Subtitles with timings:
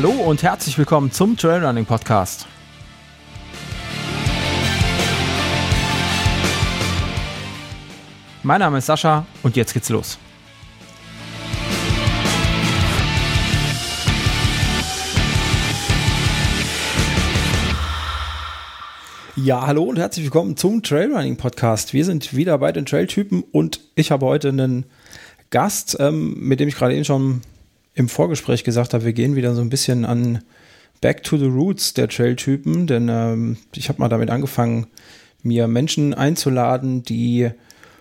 [0.00, 2.46] Hallo und herzlich willkommen zum Trailrunning Podcast.
[8.44, 10.16] Mein Name ist Sascha und jetzt geht's los.
[19.34, 21.92] Ja, hallo und herzlich willkommen zum Trailrunning Podcast.
[21.92, 24.86] Wir sind wieder bei den Trailtypen und ich habe heute einen
[25.50, 27.42] Gast, ähm, mit dem ich gerade eben schon
[27.98, 30.42] im Vorgespräch gesagt habe, wir gehen wieder so ein bisschen an
[31.00, 34.86] Back to the Roots der Trailtypen, denn ähm, ich habe mal damit angefangen,
[35.42, 37.50] mir Menschen einzuladen, die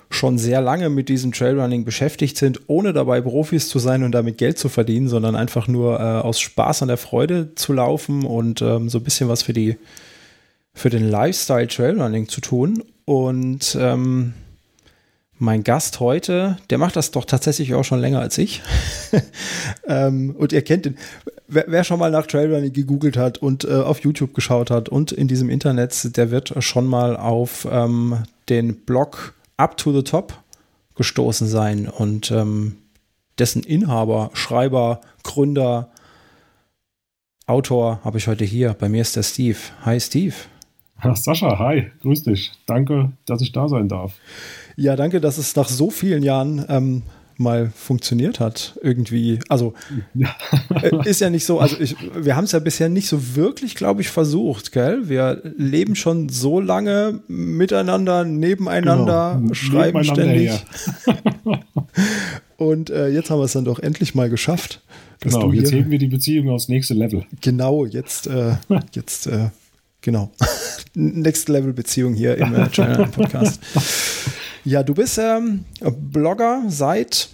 [0.09, 4.37] schon sehr lange mit diesem Trailrunning beschäftigt sind, ohne dabei Profis zu sein und damit
[4.37, 8.61] Geld zu verdienen, sondern einfach nur äh, aus Spaß an der Freude zu laufen und
[8.61, 9.77] ähm, so ein bisschen was für die
[10.73, 12.83] für den Lifestyle Trailrunning zu tun.
[13.05, 14.33] Und ähm,
[15.39, 18.61] mein Gast heute, der macht das doch tatsächlich auch schon länger als ich.
[19.87, 20.97] ähm, und ihr kennt ihn.
[21.47, 25.13] Wer, wer, schon mal nach Trailrunning gegoogelt hat und äh, auf YouTube geschaut hat und
[25.13, 30.33] in diesem Internet, der wird schon mal auf ähm, den Blog Up to the Top
[30.95, 32.75] gestoßen sein und ähm,
[33.39, 35.89] dessen Inhaber, Schreiber, Gründer,
[37.45, 38.73] Autor habe ich heute hier.
[38.73, 39.57] Bei mir ist der Steve.
[39.85, 40.35] Hi Steve.
[41.13, 42.51] Sascha, hi, grüß dich.
[42.65, 44.15] Danke, dass ich da sein darf.
[44.77, 47.01] Ja, danke, dass es nach so vielen Jahren ähm,
[47.37, 48.77] mal funktioniert hat.
[48.81, 49.39] Irgendwie.
[49.49, 49.73] Also
[50.13, 50.35] ja.
[50.81, 53.73] Äh, ist ja nicht so, also ich, wir haben es ja bisher nicht so wirklich,
[53.73, 55.09] glaube ich, versucht, gell?
[55.09, 59.53] Wir leben schon so lange miteinander, nebeneinander, genau.
[59.55, 60.65] schreiben nebeneinander ständig.
[62.57, 64.81] Und äh, jetzt haben wir es dann doch endlich mal geschafft.
[65.21, 67.25] Genau, jetzt heben wir die Beziehung aufs nächste Level.
[67.41, 68.57] Genau, jetzt, äh,
[68.93, 69.49] jetzt, äh,
[70.01, 70.31] genau.
[70.93, 73.59] Next Level Beziehung hier im äh, Channel Podcast.
[74.67, 75.63] Ja, du bist ähm,
[76.11, 77.29] Blogger seit,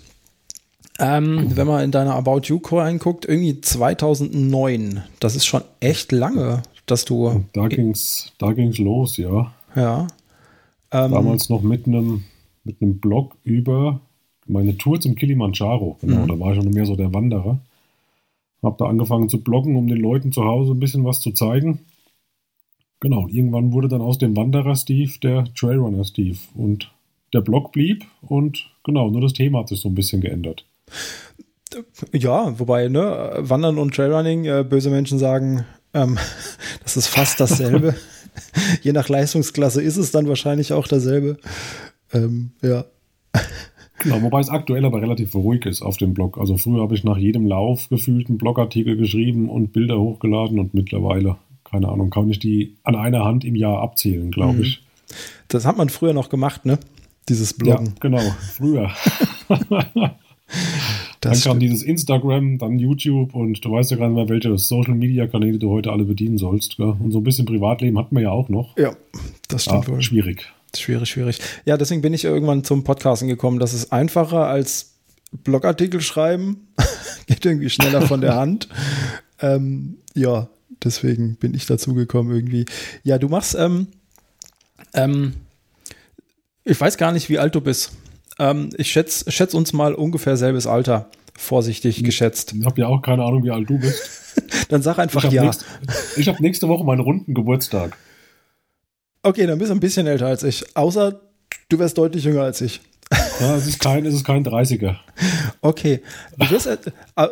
[1.00, 5.02] ähm, wenn man in deiner About You reinguckt, irgendwie 2009.
[5.20, 7.44] Das ist schon echt lange, dass du.
[7.54, 9.52] Da ging's, da ging's los, ja.
[9.76, 10.06] Ja.
[10.92, 12.24] Ähm, Damals noch mit einem
[12.66, 14.02] mit einem Blog über
[14.46, 15.98] meine Tour zum Kilimanjaro.
[16.02, 16.28] Genau, mhm.
[16.28, 17.58] da war ich schon mehr so der Wanderer.
[18.62, 21.80] Hab da angefangen zu bloggen, um den Leuten zu Hause ein bisschen was zu zeigen.
[23.00, 26.38] Genau, irgendwann wurde dann aus dem Wanderer Steve der Trailrunner Steve.
[26.54, 26.92] Und
[27.34, 30.66] der Blog blieb und genau, nur das Thema hat sich so ein bisschen geändert.
[32.12, 36.18] Ja, wobei, ne, Wandern und Trailrunning, äh, böse Menschen sagen, ähm,
[36.84, 37.96] das ist fast dasselbe.
[38.82, 41.38] Je nach Leistungsklasse ist es dann wahrscheinlich auch dasselbe.
[42.12, 42.86] Ähm, ja.
[44.00, 46.38] Genau, wobei es aktuell aber relativ ruhig ist auf dem Blog.
[46.38, 50.74] Also früher habe ich nach jedem Lauf gefühlt einen Blogartikel geschrieben und Bilder hochgeladen und
[50.74, 54.62] mittlerweile, keine Ahnung, kann ich die an einer Hand im Jahr abzählen, glaube mhm.
[54.64, 54.84] ich.
[55.48, 56.80] Das hat man früher noch gemacht, ne?
[57.30, 57.88] Dieses Bloggen.
[57.88, 58.22] Ja, genau,
[58.56, 58.92] früher.
[61.22, 65.28] dann kam dieses Instagram, dann YouTube und du weißt ja gerade mal, welche Social Media
[65.28, 66.78] Kanäle du heute alle bedienen sollst.
[66.78, 66.96] Gell?
[67.00, 68.78] Und so ein bisschen Privatleben hat man ja auch noch.
[68.78, 68.96] Ja,
[69.48, 70.02] das stimmt ja, wohl.
[70.02, 70.52] Schwierig.
[70.76, 71.40] Schwierig, schwierig.
[71.66, 73.60] Ja, deswegen bin ich irgendwann zum Podcasten gekommen.
[73.60, 74.96] Das ist einfacher als
[75.32, 76.68] Blogartikel schreiben.
[77.28, 78.68] Geht irgendwie schneller von der Hand.
[79.40, 80.50] ähm, ja,
[80.84, 82.66] deswegen bin ich dazu gekommen irgendwie.
[83.04, 83.88] Ja, du machst ähm,
[84.94, 85.34] ähm,
[86.66, 87.92] ich weiß gar nicht, wie alt du bist.
[88.40, 91.10] Ähm, ich schätze schätz uns mal ungefähr selbes Alter.
[91.38, 92.04] Vorsichtig hm.
[92.04, 92.54] geschätzt.
[92.58, 94.02] Ich habe ja auch keine Ahnung, wie alt du bist.
[94.70, 95.44] dann sag einfach ich ja.
[95.44, 95.66] Nächst,
[96.18, 97.98] ich habe nächste Woche meinen runden Geburtstag.
[99.22, 100.76] Okay, dann bist du ein bisschen älter als ich.
[100.76, 101.20] Außer
[101.70, 102.82] du wärst deutlich jünger als ich.
[103.40, 104.96] Ja, es ist kein, es ist kein 30er.
[105.62, 106.02] Okay.
[106.38, 106.78] Du bist, äh,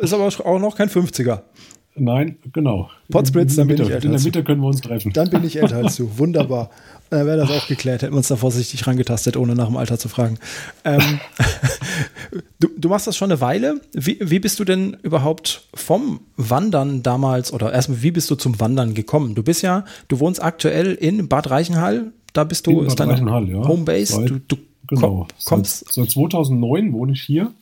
[0.00, 1.42] ist aber auch noch kein 50er.
[1.94, 2.90] Nein, genau.
[3.10, 4.06] Potsblitz, dann bin ich älter.
[4.06, 5.12] In der Mitte können wir uns treffen.
[5.12, 6.18] Dann bin ich älter als du.
[6.18, 6.70] Wunderbar.
[7.12, 8.00] Dann wäre das auch geklärt.
[8.00, 10.38] Hätten wir uns da vorsichtig rangetastet, ohne nach dem Alter zu fragen.
[10.82, 11.20] Ähm,
[12.58, 13.82] du, du, machst das schon eine Weile.
[13.92, 18.58] Wie, wie bist du denn überhaupt vom Wandern damals oder erstmal, wie bist du zum
[18.60, 19.34] Wandern gekommen?
[19.34, 22.12] Du bist ja, du wohnst aktuell in Bad Reichenhall.
[22.32, 23.68] Da bist du, in ist deine ja.
[23.68, 24.14] Homebase.
[24.14, 24.56] Seit, du, du
[24.88, 25.28] genau.
[25.44, 25.92] kommst.
[25.92, 27.52] Seit, seit 2009 wohne ich hier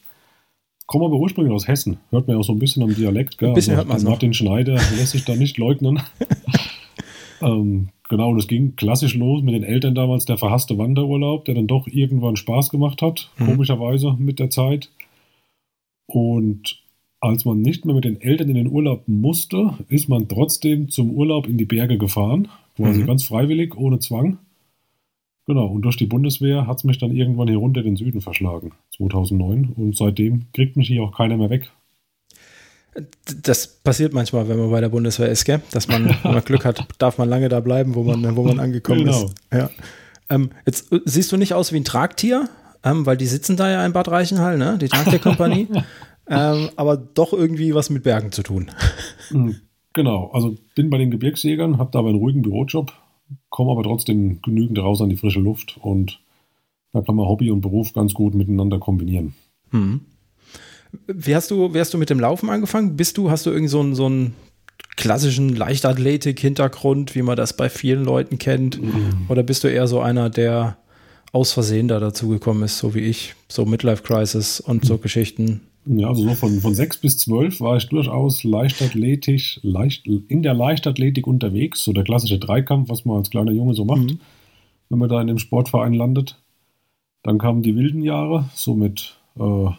[0.86, 1.98] komme aber ursprünglich aus Hessen.
[2.10, 3.38] Hört man ja auch so ein bisschen am Dialekt.
[3.38, 3.48] Gell?
[3.48, 6.02] Ein bisschen also, hört man Martin Schneider lässt sich da nicht leugnen.
[7.42, 11.54] ähm, genau, und es ging klassisch los mit den Eltern damals, der verhasste Wanderurlaub, der
[11.54, 13.46] dann doch irgendwann Spaß gemacht hat, mhm.
[13.46, 14.90] komischerweise mit der Zeit.
[16.06, 16.82] Und
[17.20, 21.10] als man nicht mehr mit den Eltern in den Urlaub musste, ist man trotzdem zum
[21.10, 23.06] Urlaub in die Berge gefahren, quasi mhm.
[23.06, 24.38] ganz freiwillig, ohne Zwang.
[25.46, 28.20] Genau, und durch die Bundeswehr hat es mich dann irgendwann hier runter in den Süden
[28.20, 29.72] verschlagen, 2009.
[29.76, 31.70] Und seitdem kriegt mich hier auch keiner mehr weg.
[33.42, 35.60] Das passiert manchmal, wenn man bei der Bundeswehr ist, gell?
[35.72, 38.60] Dass man, wenn man Glück hat, darf man lange da bleiben, wo man, wo man
[38.60, 39.24] angekommen genau.
[39.26, 39.34] ist.
[39.52, 39.70] Ja.
[40.28, 42.48] Ähm, jetzt äh, siehst du nicht aus wie ein Tragtier,
[42.84, 44.78] ähm, weil die sitzen da ja in Bad Reichenhall, ne?
[44.78, 45.68] Die Tragtierkompanie.
[46.28, 48.70] ähm, aber doch irgendwie was mit Bergen zu tun.
[49.28, 49.56] Hm,
[49.92, 52.92] genau, also bin bei den Gebirgsjägern, habe da aber einen ruhigen Bürojob,
[53.48, 56.20] komme aber trotzdem genügend raus an die frische Luft und
[56.92, 59.34] da kann man Hobby und Beruf ganz gut miteinander kombinieren.
[59.70, 60.00] Hm.
[61.06, 62.96] Wie hast du, wie hast du mit dem Laufen angefangen?
[62.96, 64.34] Bist du, hast du irgend so einen, so einen
[64.96, 68.80] klassischen Leichtathletik-Hintergrund, wie man das bei vielen Leuten kennt?
[68.80, 69.26] Mhm.
[69.28, 70.76] Oder bist du eher so einer, der
[71.32, 75.00] aus Versehen da dazugekommen ist, so wie ich, so Midlife Crisis und so mhm.
[75.00, 75.60] Geschichten?
[75.86, 80.54] Ja, also so von, von sechs bis zwölf war ich durchaus leichtathletisch, leicht, in der
[80.54, 84.20] Leichtathletik unterwegs, so der klassische Dreikampf, was man als kleiner Junge so macht, mhm.
[84.88, 86.36] wenn man da in dem Sportverein landet.
[87.22, 89.70] Dann kamen die wilden Jahre, so mit, äh,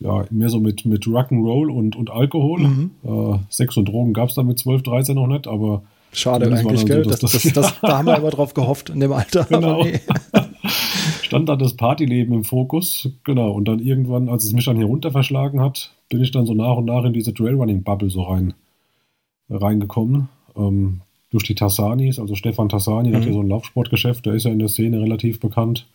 [0.00, 2.60] ja, mehr so mit, mit Rock'n'Roll und, und Alkohol.
[2.60, 2.90] Mhm.
[3.04, 5.82] Äh, Sex und Drogen gab es dann mit 12, 13 noch nicht, aber.
[6.12, 7.04] Schade eigentlich, gell?
[7.04, 9.44] So, das, das, das, da haben wir immer drauf gehofft in dem Alter.
[9.44, 9.84] Genau.
[9.84, 10.00] Nee.
[11.22, 13.52] Stand dann das Partyleben im Fokus, genau.
[13.52, 16.54] Und dann irgendwann, als es mich dann hier runter verschlagen hat, bin ich dann so
[16.54, 18.54] nach und nach in diese Trailrunning-Bubble so rein,
[19.48, 20.28] reingekommen.
[20.56, 23.14] Ähm, durch die Tassanis, also Stefan Tassani mhm.
[23.14, 25.86] hat ja so ein Laufsportgeschäft, der ist ja in der Szene relativ bekannt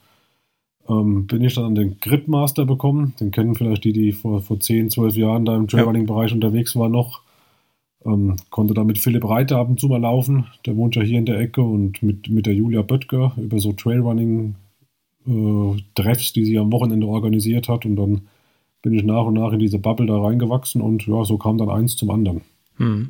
[0.88, 3.14] ähm, bin ich dann an den Gripmaster bekommen.
[3.20, 6.36] Den kennen vielleicht die, die vor, vor 10, 12 Jahren da im Trailrunning-Bereich ja.
[6.36, 7.22] unterwegs waren noch.
[8.06, 10.46] Ähm, konnte da mit Philipp Reiter ab und zu mal laufen.
[10.66, 13.74] Der wohnt ja hier in der Ecke und mit, mit der Julia Böttger über so
[13.74, 17.86] Trailrunning-Treffs, äh, die sie am Wochenende organisiert hat.
[17.86, 18.28] Und dann
[18.84, 21.72] bin ich nach und nach in diese Bubble da reingewachsen und ja, so kam dann
[21.72, 22.42] eins zum anderen.
[22.78, 23.10] Hm.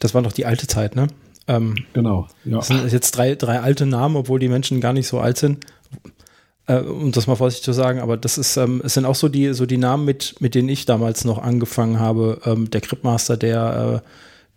[0.00, 1.06] Das war noch die alte Zeit, ne?
[1.46, 2.56] Ähm, genau, ja.
[2.56, 5.64] Das sind jetzt drei, drei alte Namen, obwohl die Menschen gar nicht so alt sind
[6.70, 9.28] äh, um das mal vorsichtig zu sagen, aber das ist, ähm, es sind auch so
[9.28, 12.40] die, so die Namen, mit, mit denen ich damals noch angefangen habe.
[12.44, 14.08] Ähm, der Gripmaster, der, äh,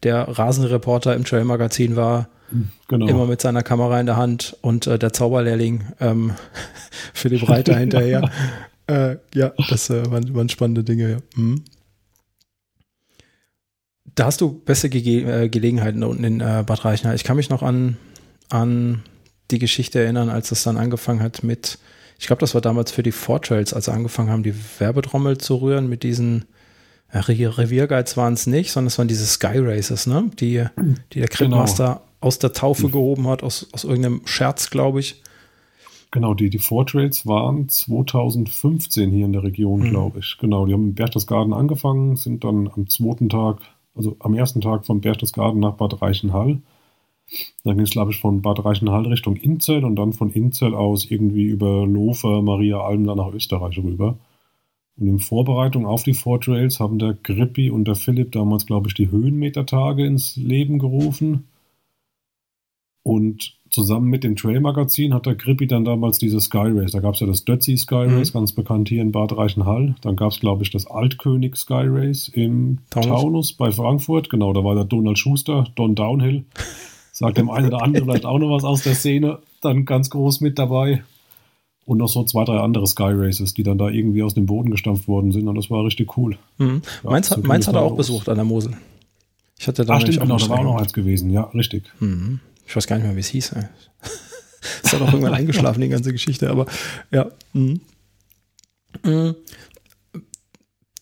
[0.04, 2.30] der Rasenreporter im Trail-Magazin war,
[2.88, 3.08] genau.
[3.08, 6.34] immer mit seiner Kamera in der Hand und äh, der Zauberlehrling ähm,
[7.14, 8.30] Philipp Reiter hinterher.
[8.86, 11.18] Äh, ja, das äh, waren, waren, spannende Dinge, ja.
[11.38, 11.64] Mhm.
[14.14, 17.16] Da hast du beste Ge äh, Gelegenheiten unten in äh, Bad Reichenhall.
[17.16, 17.96] Ich kann mich noch an,
[18.50, 19.02] an
[19.52, 21.80] die Geschichte erinnern, als es dann angefangen hat mit
[22.24, 25.58] ich glaube, das war damals für die Fortrails, als sie angefangen haben, die Werbetrommel zu
[25.58, 26.46] rühren mit diesen
[27.14, 30.32] ja, Revierguides waren es nicht, sondern es waren diese Sky Races, ne?
[30.40, 30.64] Die,
[31.12, 32.02] die der Critmaster genau.
[32.22, 35.22] aus der Taufe gehoben hat, aus, aus irgendeinem Scherz, glaube ich.
[36.12, 39.90] Genau, die, die Fortrails waren 2015 hier in der Region, mhm.
[39.90, 40.38] glaube ich.
[40.40, 43.58] Genau, die haben in Berchtesgaden angefangen, sind dann am zweiten Tag,
[43.96, 46.62] also am ersten Tag von Berchtesgaden nach Bad Reichenhall
[47.64, 51.10] dann ging es, glaube ich, von Bad Reichenhall Richtung Inzell und dann von Inzell aus
[51.10, 54.18] irgendwie über Lofer, Maria Alm dann nach Österreich rüber.
[54.98, 58.90] Und in Vorbereitung auf die Four Trails haben der Grippi und der Philipp damals, glaube
[58.90, 61.48] ich, die Höhenmetertage ins Leben gerufen.
[63.02, 66.92] Und zusammen mit dem Trail-Magazin hat der Grippi dann damals diese Sky Race.
[66.92, 68.18] Da gab es ja das Dötzi Sky mhm.
[68.18, 68.40] Race, mhm.
[68.40, 69.96] ganz bekannt hier in Bad Reichenhall.
[70.02, 73.08] Dann gab es, glaube ich, das Altkönig Sky Race im Taunus.
[73.08, 74.30] Taunus bei Frankfurt.
[74.30, 76.46] Genau, da war der Donald Schuster, Don Downhill.
[77.16, 80.42] Sagt dem einen oder anderen vielleicht auch noch was aus der Szene, dann ganz groß
[80.42, 81.04] mit dabei.
[81.86, 84.72] Und noch so zwei, drei andere Sky Races, die dann da irgendwie aus dem Boden
[84.72, 85.48] gestampft worden sind.
[85.48, 86.38] Und das war richtig cool.
[86.58, 86.82] Mhm.
[87.04, 87.98] Ja, Mainz, so Mainz hat er auch aus.
[87.98, 88.76] besucht an der Mosel.
[89.60, 91.30] Ich hatte da ah, stimmt, genau, da war auch noch eins gewesen.
[91.30, 91.84] Ja, richtig.
[92.00, 92.40] Mhm.
[92.66, 93.54] Ich weiß gar nicht mehr, wie es hieß.
[94.84, 96.50] ist dann auch irgendwann eingeschlafen, die ganze Geschichte.
[96.50, 96.66] Aber
[97.12, 97.28] ja.
[97.54, 97.82] Mhm.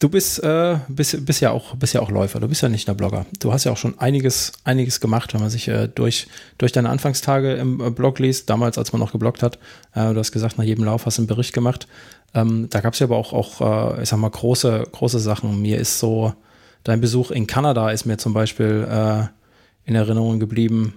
[0.02, 2.88] Du bist, äh, bist, bist, ja auch, bist ja auch Läufer, du bist ja nicht
[2.88, 3.28] nur Blogger.
[3.40, 6.26] Du hast ja auch schon einiges, einiges gemacht, wenn man sich äh, durch,
[6.58, 9.60] durch deine Anfangstage im äh, Blog liest, damals, als man noch gebloggt hat.
[9.94, 11.88] Äh, du hast gesagt, nach jedem Lauf hast du einen Bericht gemacht.
[12.34, 15.62] Ähm, da gab es ja aber auch, auch äh, ich sag mal, große, große Sachen.
[15.62, 16.34] Mir ist so,
[16.84, 19.26] dein Besuch in Kanada ist mir zum Beispiel äh,
[19.86, 20.96] in Erinnerung geblieben,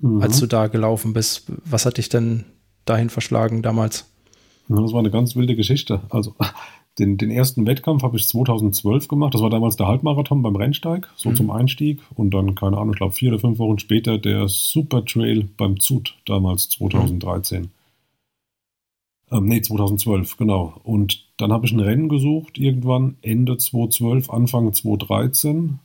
[0.00, 0.22] mhm.
[0.22, 1.42] als du da gelaufen bist.
[1.66, 2.46] Was hat dich denn
[2.86, 4.06] dahin verschlagen damals?
[4.68, 6.00] Das war eine ganz wilde Geschichte.
[6.08, 6.34] Also
[6.98, 9.34] den, den ersten Wettkampf habe ich 2012 gemacht.
[9.34, 11.36] Das war damals der Halbmarathon beim Rennsteig, so mhm.
[11.36, 12.00] zum Einstieg.
[12.14, 15.78] Und dann, keine Ahnung, ich glaube vier oder fünf Wochen später der Super Trail beim
[15.78, 17.62] Zut, damals 2013.
[17.62, 17.68] Mhm.
[19.30, 20.80] Ähm, nee, 2012, genau.
[20.84, 25.80] Und dann habe ich ein Rennen gesucht, irgendwann Ende 2012, Anfang 2013,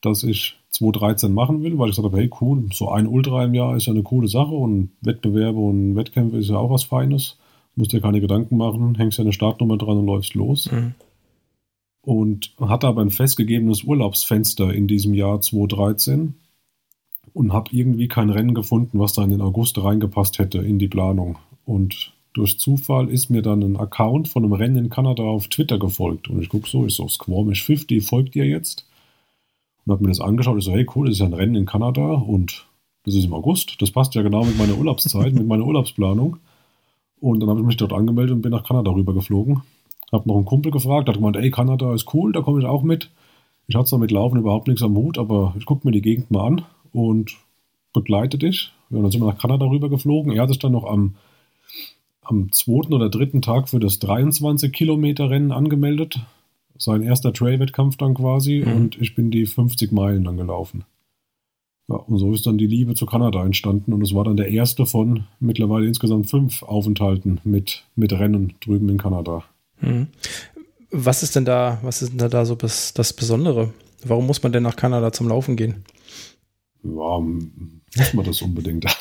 [0.00, 3.54] dass ich 2013 machen will, weil ich gesagt habe, hey cool, so ein Ultra im
[3.54, 7.36] Jahr ist ja eine coole Sache und Wettbewerbe und Wettkämpfe ist ja auch was Feines
[7.76, 10.70] musst dir keine Gedanken machen, hängst deine Startnummer dran und läufst los.
[10.70, 10.94] Mhm.
[12.02, 16.34] Und hatte aber ein festgegebenes Urlaubsfenster in diesem Jahr 2013
[17.32, 20.88] und habe irgendwie kein Rennen gefunden, was da in den August reingepasst hätte in die
[20.88, 21.38] Planung.
[21.64, 25.78] Und durch Zufall ist mir dann ein Account von einem Rennen in Kanada auf Twitter
[25.78, 26.28] gefolgt.
[26.28, 28.86] Und ich gucke so, ist so Squamish 50, folgt dir jetzt?
[29.84, 30.58] Und habe mir das angeschaut.
[30.58, 32.66] Ich so, hey cool, das ist ja ein Rennen in Kanada und
[33.04, 33.80] das ist im August.
[33.80, 36.38] Das passt ja genau mit meiner Urlaubszeit, mit meiner Urlaubsplanung.
[37.24, 39.62] Und dann habe ich mich dort angemeldet und bin nach Kanada rüber geflogen.
[40.12, 42.82] Hab noch einen Kumpel gefragt, hat gemeint, ey, Kanada ist cool, da komme ich auch
[42.82, 43.10] mit.
[43.66, 46.30] Ich hatte zwar mit Laufen überhaupt nichts am Hut, aber ich gucke mir die Gegend
[46.30, 47.38] mal an und
[47.94, 48.72] begleite dich.
[48.90, 50.32] Ja, dann sind wir nach Kanada rüber geflogen.
[50.32, 51.14] Er hat sich dann noch am,
[52.20, 56.20] am zweiten oder dritten Tag für das 23 Kilometer Rennen angemeldet.
[56.76, 58.72] Sein erster Trail-Wettkampf dann quasi mhm.
[58.76, 60.84] und ich bin die 50 Meilen dann gelaufen.
[61.88, 64.48] Ja, und so ist dann die Liebe zu Kanada entstanden und es war dann der
[64.48, 69.44] erste von mittlerweile insgesamt fünf Aufenthalten mit, mit Rennen drüben in Kanada.
[69.80, 70.08] Mhm.
[70.90, 73.74] Was ist denn da, was ist denn da so das, das Besondere?
[74.04, 75.84] Warum muss man denn nach Kanada zum Laufen gehen?
[76.82, 78.86] Ja, muss man das unbedingt.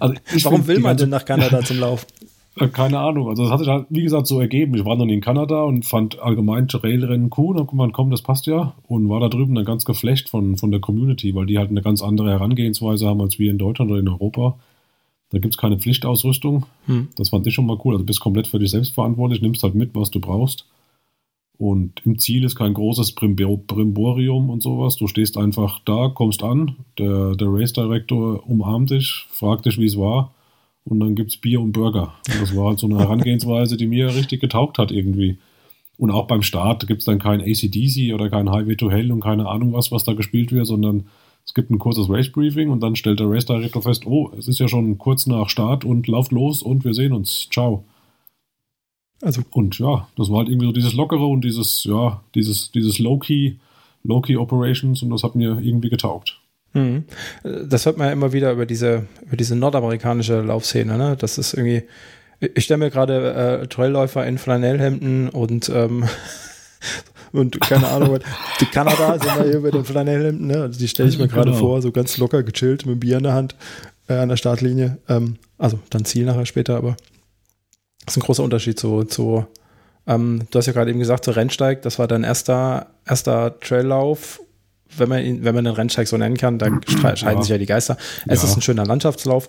[0.00, 2.06] also Warum will man denn nach Kanada zum Laufen?
[2.56, 3.28] Äh, keine Ahnung.
[3.28, 4.74] Also das hat sich halt, wie gesagt, so ergeben.
[4.74, 7.58] Ich war noch nie in Kanada und fand allgemein Trailrennen cool.
[7.58, 8.74] Und man komm, das passt ja.
[8.86, 11.82] Und war da drüben dann ganz geflecht von, von der Community, weil die halt eine
[11.82, 14.58] ganz andere Herangehensweise haben als wir in Deutschland oder in Europa.
[15.30, 16.66] Da gibt es keine Pflichtausrüstung.
[16.86, 17.08] Hm.
[17.16, 17.94] Das fand ich schon mal cool.
[17.94, 20.66] Also du bist komplett für dich selbst verantwortlich, nimmst halt mit, was du brauchst.
[21.56, 24.96] Und im Ziel ist kein großes Brimborium und sowas.
[24.96, 29.86] Du stehst einfach da, kommst an, der, der Race Director umarmt dich, fragt dich, wie
[29.86, 30.33] es war
[30.84, 32.14] und dann gibt es Bier und Burger.
[32.28, 35.38] Und das war halt so eine Herangehensweise, die mir richtig getaugt hat irgendwie.
[35.96, 39.20] Und auch beim Start gibt es dann kein ACDC oder kein Highway to Hell und
[39.20, 41.06] keine Ahnung was, was da gespielt wird, sondern
[41.46, 44.48] es gibt ein kurzes Race Briefing und dann stellt der Race Director fest, oh, es
[44.48, 47.48] ist ja schon kurz nach Start und lauft los und wir sehen uns.
[47.50, 47.84] Ciao.
[49.22, 49.42] Also.
[49.50, 53.54] Und ja, das war halt irgendwie so dieses Lockere und dieses, ja, dieses, dieses Low-Key,
[54.02, 56.40] Low-Key Operations und das hat mir irgendwie getaugt.
[56.74, 57.04] Mhm.
[57.42, 61.16] Das hört man ja immer wieder über diese, über diese nordamerikanische Laufszene, ne?
[61.18, 61.84] Das ist irgendwie,
[62.40, 66.04] ich stelle mir gerade äh, Trailläufer in Flanellhemden und ähm,
[67.32, 68.18] und keine Ahnung,
[68.60, 70.62] die Kanada sind wir hier über den Flanellhemden, ne?
[70.62, 71.58] Also die stelle ich mir gerade genau.
[71.58, 73.54] vor, so ganz locker gechillt mit dem Bier in der Hand
[74.08, 74.98] äh, an der Startlinie.
[75.08, 76.96] Ähm, also dann Ziel nachher später, aber
[78.04, 79.46] das ist ein großer Unterschied zu, zu
[80.06, 84.40] ähm, du hast ja gerade eben gesagt, zu Rennsteig, das war dein erster, erster Traillauf
[84.98, 86.66] wenn man ihn, wenn man den Rennsteig so nennen kann, da
[87.16, 87.42] scheiden ja.
[87.42, 87.96] sich ja die Geister.
[88.26, 88.48] Es ja.
[88.48, 89.48] ist ein schöner Landschaftslauf.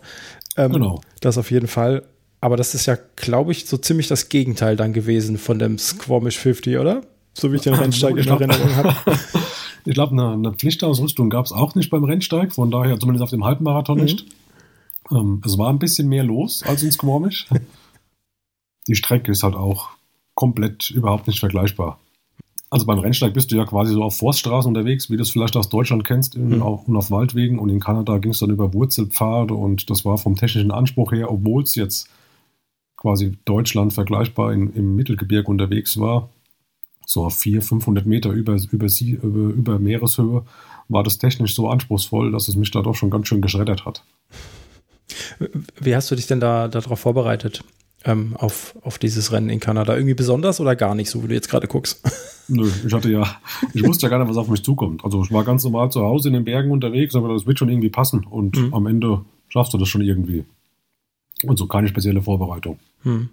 [0.57, 1.01] Ähm, genau.
[1.21, 2.03] Das auf jeden Fall.
[2.41, 6.37] Aber das ist ja, glaube ich, so ziemlich das Gegenteil dann gewesen von dem Squamish
[6.37, 7.01] 50, oder?
[7.33, 8.95] So wie ich den Rennsteig in Erinnerung habe.
[9.85, 13.29] ich glaube, eine, eine, Pflichtausrüstung gab es auch nicht beim Rennsteig, von daher zumindest auf
[13.31, 14.03] dem Halbmarathon mhm.
[14.03, 14.25] nicht.
[15.11, 17.47] Ähm, es war ein bisschen mehr los als in Squamish.
[18.87, 19.89] die Strecke ist halt auch
[20.35, 21.99] komplett überhaupt nicht vergleichbar.
[22.75, 25.55] Also beim Rennsteig bist du ja quasi so auf Forststraßen unterwegs, wie du es vielleicht
[25.55, 26.61] aus Deutschland kennst, mhm.
[26.61, 27.57] auch, und auf Waldwegen.
[27.57, 31.31] Und in Kanada ging es dann über Wurzelpfade und das war vom technischen Anspruch her,
[31.31, 32.09] obwohl es jetzt
[32.97, 36.27] quasi Deutschland vergleichbar in, im Mittelgebirge unterwegs war,
[37.05, 40.43] so auf 400, 500 Meter über, über, über, über Meereshöhe,
[40.89, 44.03] war das technisch so anspruchsvoll, dass es mich da doch schon ganz schön geschreddert hat.
[45.79, 47.63] Wie hast du dich denn da darauf vorbereitet?
[48.05, 49.95] Ähm, auf, auf dieses Rennen in Kanada?
[49.95, 52.01] Irgendwie besonders oder gar nicht, so wie du jetzt gerade guckst?
[52.47, 53.37] Nö, ich hatte ja,
[53.73, 55.03] ich wusste ja gar nicht, was auf mich zukommt.
[55.03, 57.69] Also ich war ganz normal zu Hause in den Bergen unterwegs, aber das wird schon
[57.69, 58.73] irgendwie passen und mhm.
[58.73, 60.45] am Ende schaffst du das schon irgendwie.
[61.43, 62.79] Und so keine spezielle Vorbereitung.
[63.03, 63.29] Mhm.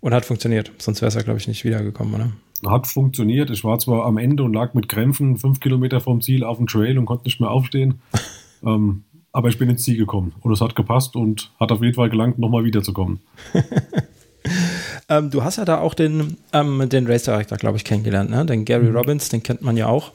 [0.00, 2.30] Und hat funktioniert, sonst wäre es ja, glaube ich, nicht wiedergekommen, oder?
[2.66, 3.50] Hat funktioniert.
[3.50, 6.66] Ich war zwar am Ende und lag mit Krämpfen fünf Kilometer vom Ziel auf dem
[6.66, 8.00] Trail und konnte nicht mehr aufstehen.
[8.64, 9.04] ähm,
[9.38, 12.10] aber ich bin ins Ziel gekommen und es hat gepasst und hat auf jeden Fall
[12.10, 13.20] gelangt, nochmal wiederzukommen.
[15.08, 18.44] ähm, du hast ja da auch den, ähm, den Race Director, glaube ich, kennengelernt, ne?
[18.44, 18.96] Den Gary mhm.
[18.96, 20.10] Robbins, den kennt man ja auch.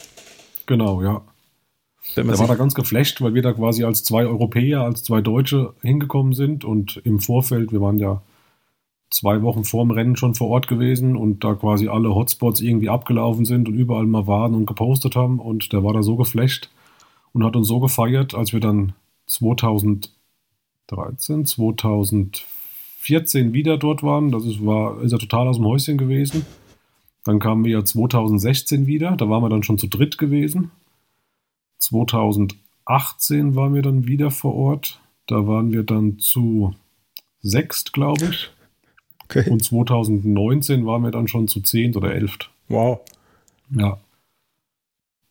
[0.65, 1.21] Genau, ja.
[2.17, 5.73] Der war da ganz geflasht, weil wir da quasi als zwei Europäer, als zwei Deutsche
[5.81, 8.21] hingekommen sind und im Vorfeld, wir waren ja
[9.09, 13.45] zwei Wochen vorm Rennen schon vor Ort gewesen und da quasi alle Hotspots irgendwie abgelaufen
[13.45, 16.69] sind und überall mal waren und gepostet haben und der war da so geflasht
[17.31, 18.91] und hat uns so gefeiert, als wir dann
[19.27, 24.31] 2013, 2014 wieder dort waren.
[24.31, 26.45] Das ist, war, ist er total aus dem Häuschen gewesen.
[27.23, 30.71] Dann kamen wir 2016 wieder, da waren wir dann schon zu dritt gewesen.
[31.79, 34.99] 2018 waren wir dann wieder vor Ort.
[35.27, 36.75] Da waren wir dann zu
[37.41, 38.51] sechst, glaube ich.
[39.23, 39.49] Okay.
[39.49, 42.51] Und 2019 waren wir dann schon zu zehnt oder elft.
[42.67, 42.99] Wow.
[43.71, 43.99] Ja.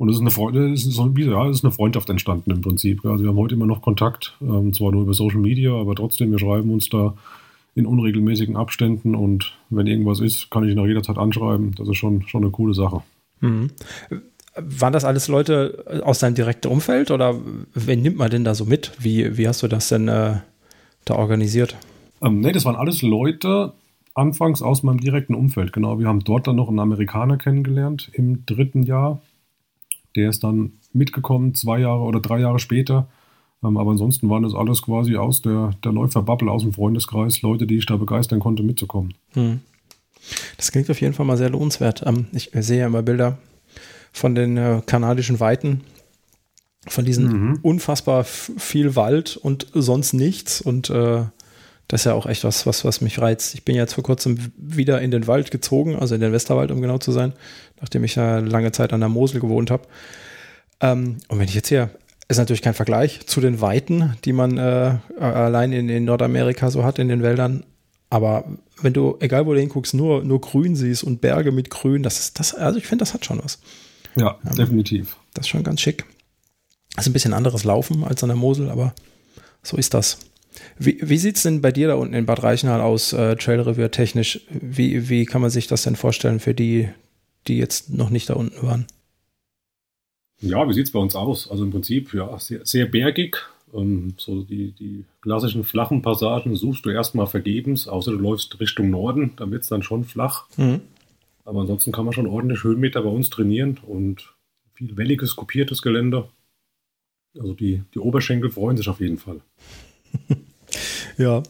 [0.03, 2.61] Und es ist eine Freude, es ist, so, ja, es ist eine Freundschaft entstanden im
[2.61, 3.07] Prinzip.
[3.07, 6.33] Also wir haben heute immer noch Kontakt, ähm, zwar nur über Social Media, aber trotzdem,
[6.33, 7.15] wir schreiben uns da
[7.77, 11.77] in unregelmäßigen Abständen und wenn irgendwas ist, kann ich ihn auch jederzeit anschreiben.
[11.77, 13.03] Das ist schon, schon eine coole Sache.
[13.43, 13.71] Mhm.
[14.57, 17.37] Waren das alles Leute aus deinem direkten Umfeld oder
[17.73, 18.91] wen nimmt man denn da so mit?
[18.99, 20.39] Wie, wie hast du das denn äh,
[21.05, 21.77] da organisiert?
[22.21, 23.73] Ähm, ne, das waren alles Leute
[24.15, 25.73] anfangs aus meinem direkten Umfeld.
[25.73, 29.21] Genau, wir haben dort dann noch einen Amerikaner kennengelernt im dritten Jahr
[30.17, 33.09] der ist dann mitgekommen, zwei Jahre oder drei Jahre später.
[33.63, 37.67] Ähm, aber ansonsten waren das alles quasi aus der, der Läuferbubble, aus dem Freundeskreis, Leute,
[37.67, 39.15] die ich da begeistern konnte, mitzukommen.
[39.33, 39.61] Hm.
[40.57, 42.03] Das klingt auf jeden Fall mal sehr lohnenswert.
[42.07, 43.39] Ähm, ich sehe ja immer Bilder
[44.13, 45.83] von den äh, kanadischen Weiten,
[46.87, 47.59] von diesen mhm.
[47.63, 50.61] unfassbar viel Wald und sonst nichts.
[50.61, 51.25] Und äh,
[51.93, 53.53] das ist ja auch echt was, was, was mich reizt.
[53.53, 56.81] Ich bin jetzt vor kurzem wieder in den Wald gezogen, also in den Westerwald, um
[56.81, 57.35] genau zu sein,
[57.83, 59.87] nachdem ich ja lange Zeit an der Mosel gewohnt habe.
[60.81, 61.91] Ähm, und wenn ich jetzt hier,
[62.29, 66.83] ist natürlich kein Vergleich zu den Weiten, die man äh, allein in, in Nordamerika so
[66.83, 67.67] hat, in den Wäldern.
[68.09, 68.47] Aber
[68.81, 72.21] wenn du, egal wo du hinguckst, nur, nur Grün siehst und Berge mit Grün, das
[72.21, 73.59] ist das, also ich finde, das hat schon was.
[74.17, 75.19] Ja, ähm, definitiv.
[75.35, 76.07] Das ist schon ganz schick.
[76.95, 78.95] Das ist ein bisschen anderes Laufen als an der Mosel, aber
[79.63, 80.21] so ist das.
[80.79, 83.91] Wie, wie sieht es denn bei dir da unten in Bad Reichenhall aus, äh, Trailrevier
[83.91, 84.41] technisch?
[84.51, 86.89] Wie, wie kann man sich das denn vorstellen für die,
[87.47, 88.87] die jetzt noch nicht da unten waren?
[90.41, 91.51] Ja, wie sieht es bei uns aus?
[91.51, 93.39] Also im Prinzip, ja, sehr, sehr bergig.
[93.73, 98.91] Ähm, so die, die klassischen flachen Passagen suchst du erstmal vergebens, außer du läufst Richtung
[98.91, 100.47] Norden, dann wird es dann schon flach.
[100.57, 100.81] Mhm.
[101.45, 104.33] Aber ansonsten kann man schon ordentlich Höhenmeter bei uns trainieren und
[104.75, 106.29] viel welliges, kopiertes Gelände.
[107.39, 109.41] Also die, die Oberschenkel freuen sich auf jeden Fall.
[111.19, 111.43] ja.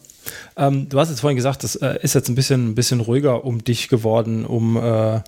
[0.55, 3.43] Ähm, du hast jetzt vorhin gesagt, das äh, ist jetzt ein bisschen, ein bisschen ruhiger
[3.45, 5.21] um dich geworden, um, äh,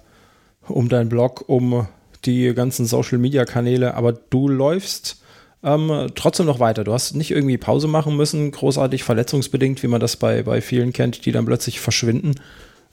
[0.67, 1.87] um deinen Blog, um
[2.25, 5.21] die ganzen Social Media Kanäle, aber du läufst
[5.63, 6.83] ähm, trotzdem noch weiter.
[6.83, 10.93] Du hast nicht irgendwie Pause machen müssen, großartig verletzungsbedingt, wie man das bei, bei vielen
[10.93, 12.35] kennt, die dann plötzlich verschwinden,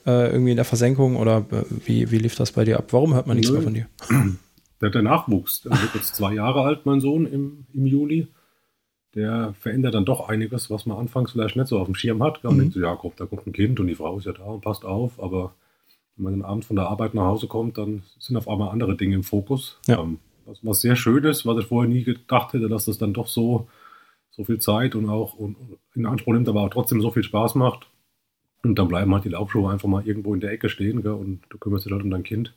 [0.05, 2.87] äh, irgendwie in der Versenkung oder äh, wie, wie lief das bei dir ab?
[2.91, 3.57] Warum hört man nichts Nö.
[3.57, 3.87] mehr von dir?
[4.81, 8.27] Der, der Nachwuchs, der wird jetzt zwei Jahre alt, mein Sohn, im, im Juli
[9.15, 12.43] der verändert dann doch einiges, was man anfangs vielleicht nicht so auf dem Schirm hat.
[12.43, 12.59] Man mhm.
[12.59, 14.85] denkt so, ja, da kommt ein Kind und die Frau ist ja da und passt
[14.85, 15.53] auf, aber
[16.15, 18.95] wenn man dann abends von der Arbeit nach Hause kommt, dann sind auf einmal andere
[18.95, 19.77] Dinge im Fokus.
[19.87, 20.01] Ja.
[20.01, 23.13] Ähm, was, was, sehr schön ist, was ich vorher nie gedacht hätte, dass das dann
[23.13, 23.67] doch so,
[24.31, 25.55] so viel Zeit und auch und,
[25.95, 27.87] in Anspruch nimmt, aber auch trotzdem so viel Spaß macht.
[28.63, 31.41] Und dann bleiben halt die Laufschuhe einfach mal irgendwo in der Ecke stehen gell, und
[31.49, 32.53] du kümmerst dich halt um dein Kind.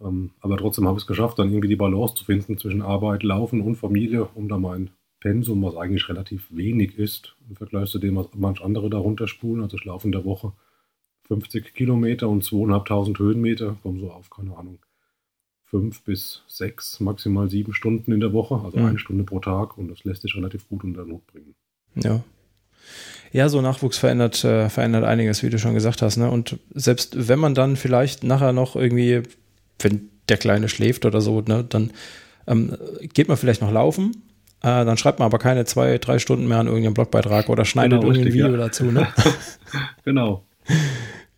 [0.00, 3.22] Ähm, aber trotzdem habe ich es geschafft, dann irgendwie die Balance zu finden zwischen Arbeit,
[3.22, 4.90] Laufen und Familie, um da mein
[5.22, 9.62] Pensum, was eigentlich relativ wenig ist im Vergleich zu dem, was manche andere darunter spulen.
[9.62, 10.52] Also ich laufe in der Woche
[11.28, 14.80] 50 Kilometer und 2.500 Höhenmeter, kommen so auf, keine Ahnung,
[15.62, 18.86] fünf bis sechs, maximal sieben Stunden in der Woche, also mhm.
[18.86, 21.54] eine Stunde pro Tag und das lässt sich relativ gut unter Not bringen.
[21.94, 22.24] Ja.
[23.30, 26.16] Ja, so Nachwuchs verändert, äh, verändert einiges, wie du schon gesagt hast.
[26.16, 26.28] Ne?
[26.28, 29.22] Und selbst wenn man dann vielleicht nachher noch irgendwie,
[29.78, 31.92] wenn der Kleine schläft oder so, ne, dann
[32.48, 32.76] ähm,
[33.14, 34.16] geht man vielleicht noch laufen,
[34.62, 38.00] äh, dann schreibt man aber keine zwei, drei Stunden mehr an irgendeinen Blogbeitrag oder schneidet
[38.00, 38.56] genau, irgendein Video ja.
[38.56, 38.84] dazu.
[38.84, 39.08] Ne?
[40.04, 40.44] genau.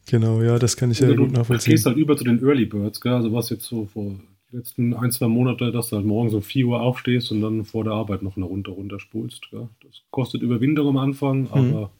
[0.07, 1.71] Genau, ja, das kann ich ja gut nachvollziehen.
[1.71, 3.15] Du gehst halt über zu den Early Birds, gell?
[3.15, 4.21] also was jetzt so vor den
[4.53, 7.85] letzten ein, zwei Monate, dass du halt morgens um 4 Uhr aufstehst und dann vor
[7.85, 9.51] der Arbeit noch eine Runde runterspulst.
[9.51, 9.69] Gell?
[9.83, 11.49] Das kostet Überwindung am Anfang, mhm.
[11.53, 11.91] aber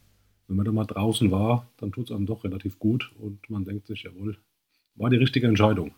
[0.47, 3.65] wenn man da mal draußen war, dann tut es einem doch relativ gut und man
[3.65, 4.37] denkt sich, jawohl,
[4.97, 5.93] war die richtige Entscheidung.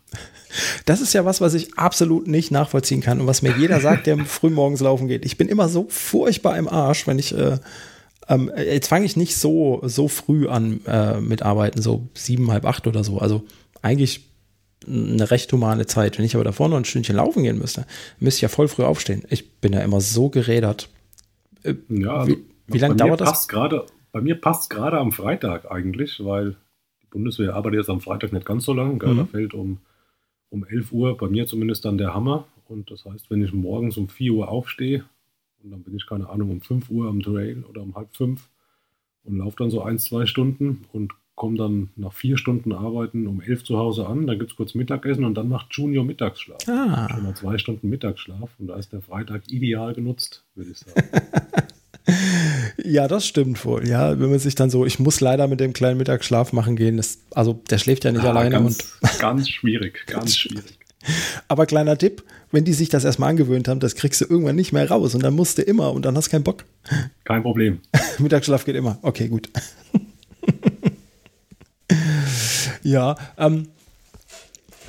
[0.85, 4.07] Das ist ja was, was ich absolut nicht nachvollziehen kann und was mir jeder sagt,
[4.07, 5.25] der frühmorgens laufen geht.
[5.25, 7.59] Ich bin immer so furchtbar im Arsch, wenn ich äh,
[8.27, 12.65] ähm, jetzt fange ich nicht so so früh an äh, mit Arbeiten, so sieben, halb
[12.65, 13.19] acht oder so.
[13.19, 13.43] Also
[13.81, 14.27] eigentlich
[14.85, 16.17] eine recht humane Zeit.
[16.17, 17.85] Wenn ich aber davor noch ein Stündchen laufen gehen müsste,
[18.19, 19.23] müsste ich ja voll früh aufstehen.
[19.29, 20.89] Ich bin ja immer so gerädert.
[21.63, 23.47] Äh, ja, also wie, wie lange dauert das?
[23.47, 26.55] Grade, bei mir passt es gerade am Freitag eigentlich, weil
[27.17, 29.01] Bundeswehr arbeitet jetzt am Freitag nicht ganz so lang.
[29.03, 29.17] Mhm.
[29.17, 29.79] Da fällt um,
[30.49, 32.45] um 11 Uhr bei mir zumindest dann der Hammer.
[32.67, 35.03] Und das heißt, wenn ich morgens um 4 Uhr aufstehe
[35.63, 38.49] und dann bin ich, keine Ahnung, um 5 Uhr am Trail oder um halb fünf
[39.23, 43.41] und laufe dann so ein, zwei Stunden und komme dann nach vier Stunden Arbeiten um
[43.41, 44.27] 11 zu Hause an.
[44.27, 46.67] Dann gibt es kurz Mittagessen und dann macht Junior Mittagsschlaf.
[46.67, 47.07] Ah.
[47.09, 51.01] Schon mal zwei Stunden Mittagsschlaf und da ist der Freitag ideal genutzt, würde ich sagen.
[52.83, 53.87] Ja, das stimmt wohl.
[53.87, 56.97] Ja, wenn man sich dann so, ich muss leider mit dem kleinen Mittagsschlaf machen gehen.
[56.97, 58.51] Das, also der schläft ja nicht ah, alleine.
[58.51, 60.77] Ganz, und ganz schwierig, ganz schwierig.
[61.47, 64.73] Aber kleiner Tipp, wenn die sich das erstmal angewöhnt haben, das kriegst du irgendwann nicht
[64.73, 66.65] mehr raus und dann musst du immer und dann hast du keinen Bock.
[67.23, 67.79] Kein Problem.
[68.19, 68.99] Mittagsschlaf geht immer.
[69.01, 69.49] Okay, gut.
[72.83, 73.69] ja, ähm,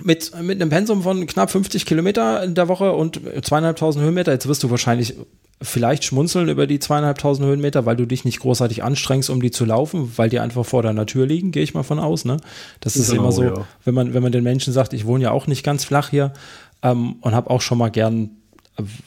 [0.02, 4.46] mit, mit einem Pensum von knapp 50 Kilometer in der Woche und zweieinhalbtausend Höhenmeter, jetzt
[4.46, 5.14] wirst du wahrscheinlich
[5.60, 9.64] vielleicht schmunzeln über die zweieinhalbtausend Höhenmeter, weil du dich nicht großartig anstrengst, um die zu
[9.64, 12.24] laufen, weil die einfach vor deiner Tür liegen, gehe ich mal von aus.
[12.24, 12.36] Ne?
[12.80, 13.66] Das ist genau, immer so, ja.
[13.84, 16.32] wenn man, wenn man den Menschen sagt, ich wohne ja auch nicht ganz flach hier
[16.82, 18.30] ähm, und habe auch schon mal gern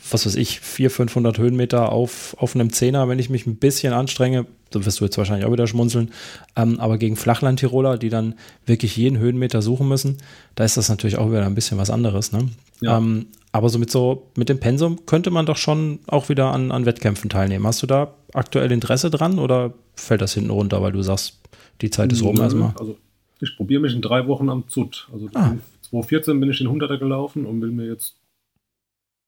[0.09, 3.93] was weiß ich, 400, 500 Höhenmeter auf, auf einem Zehner, wenn ich mich ein bisschen
[3.93, 6.11] anstrenge, so wirst du jetzt wahrscheinlich auch wieder schmunzeln,
[6.55, 8.35] ähm, aber gegen Flachland-Tiroler, die dann
[8.65, 10.17] wirklich jeden Höhenmeter suchen müssen,
[10.55, 12.31] da ist das natürlich auch wieder ein bisschen was anderes.
[12.33, 12.49] Ne?
[12.81, 12.97] Ja.
[12.97, 16.71] Ähm, aber so mit so, mit dem Pensum könnte man doch schon auch wieder an,
[16.71, 17.67] an Wettkämpfen teilnehmen.
[17.67, 21.41] Hast du da aktuell Interesse dran oder fällt das hinten runter, weil du sagst,
[21.81, 22.73] die Zeit ist rum erstmal?
[22.79, 22.97] Also
[23.41, 25.09] Ich probiere mich in drei Wochen am ZUT.
[25.11, 25.55] Also ah.
[25.89, 28.15] 2014 bin ich den 100er gelaufen und will mir jetzt,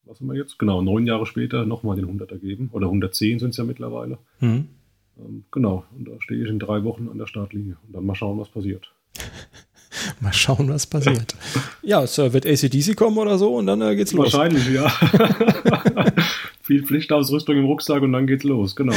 [0.05, 0.57] was haben wir jetzt?
[0.57, 2.69] Genau, neun Jahre später nochmal den 100er geben.
[2.71, 4.19] Oder 110 sind es ja mittlerweile.
[4.39, 4.69] Mhm.
[5.17, 7.75] Ähm, genau, und da stehe ich in drei Wochen an der Startlinie.
[7.85, 8.93] Und dann mal schauen, was passiert.
[10.19, 11.35] mal schauen, was passiert.
[11.81, 14.33] ja, es äh, wird ACDC kommen oder so und dann äh, geht's los.
[14.33, 14.89] Wahrscheinlich, ja.
[16.61, 18.93] Viel Pflichtausrüstung im Rucksack und dann geht's los, genau.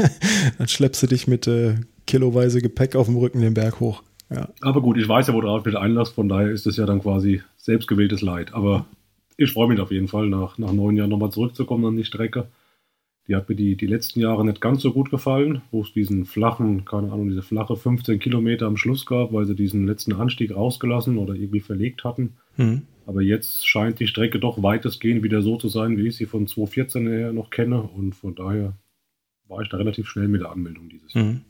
[0.58, 1.74] dann schleppst du dich mit äh,
[2.06, 4.02] kiloweise Gepäck auf dem Rücken den Berg hoch.
[4.30, 4.48] Ja.
[4.60, 7.42] Aber gut, ich weiß ja, worauf ich einlasse, von daher ist es ja dann quasi
[7.56, 8.54] selbstgewähltes Leid.
[8.54, 8.86] Aber
[9.36, 12.46] ich freue mich auf jeden Fall, nach, nach neun Jahren nochmal zurückzukommen an die Strecke.
[13.28, 16.24] Die hat mir die, die letzten Jahre nicht ganz so gut gefallen, wo es diesen
[16.24, 20.54] flachen, keine Ahnung, diese flache 15 Kilometer am Schluss gab, weil sie diesen letzten Anstieg
[20.54, 22.38] rausgelassen oder irgendwie verlegt hatten.
[22.56, 22.82] Mhm.
[23.06, 26.46] Aber jetzt scheint die Strecke doch weitestgehend wieder so zu sein, wie ich sie von
[26.46, 27.82] 2014 her noch kenne.
[27.82, 28.76] Und von daher
[29.48, 31.24] war ich da relativ schnell mit der Anmeldung dieses Jahr.
[31.24, 31.40] Mhm.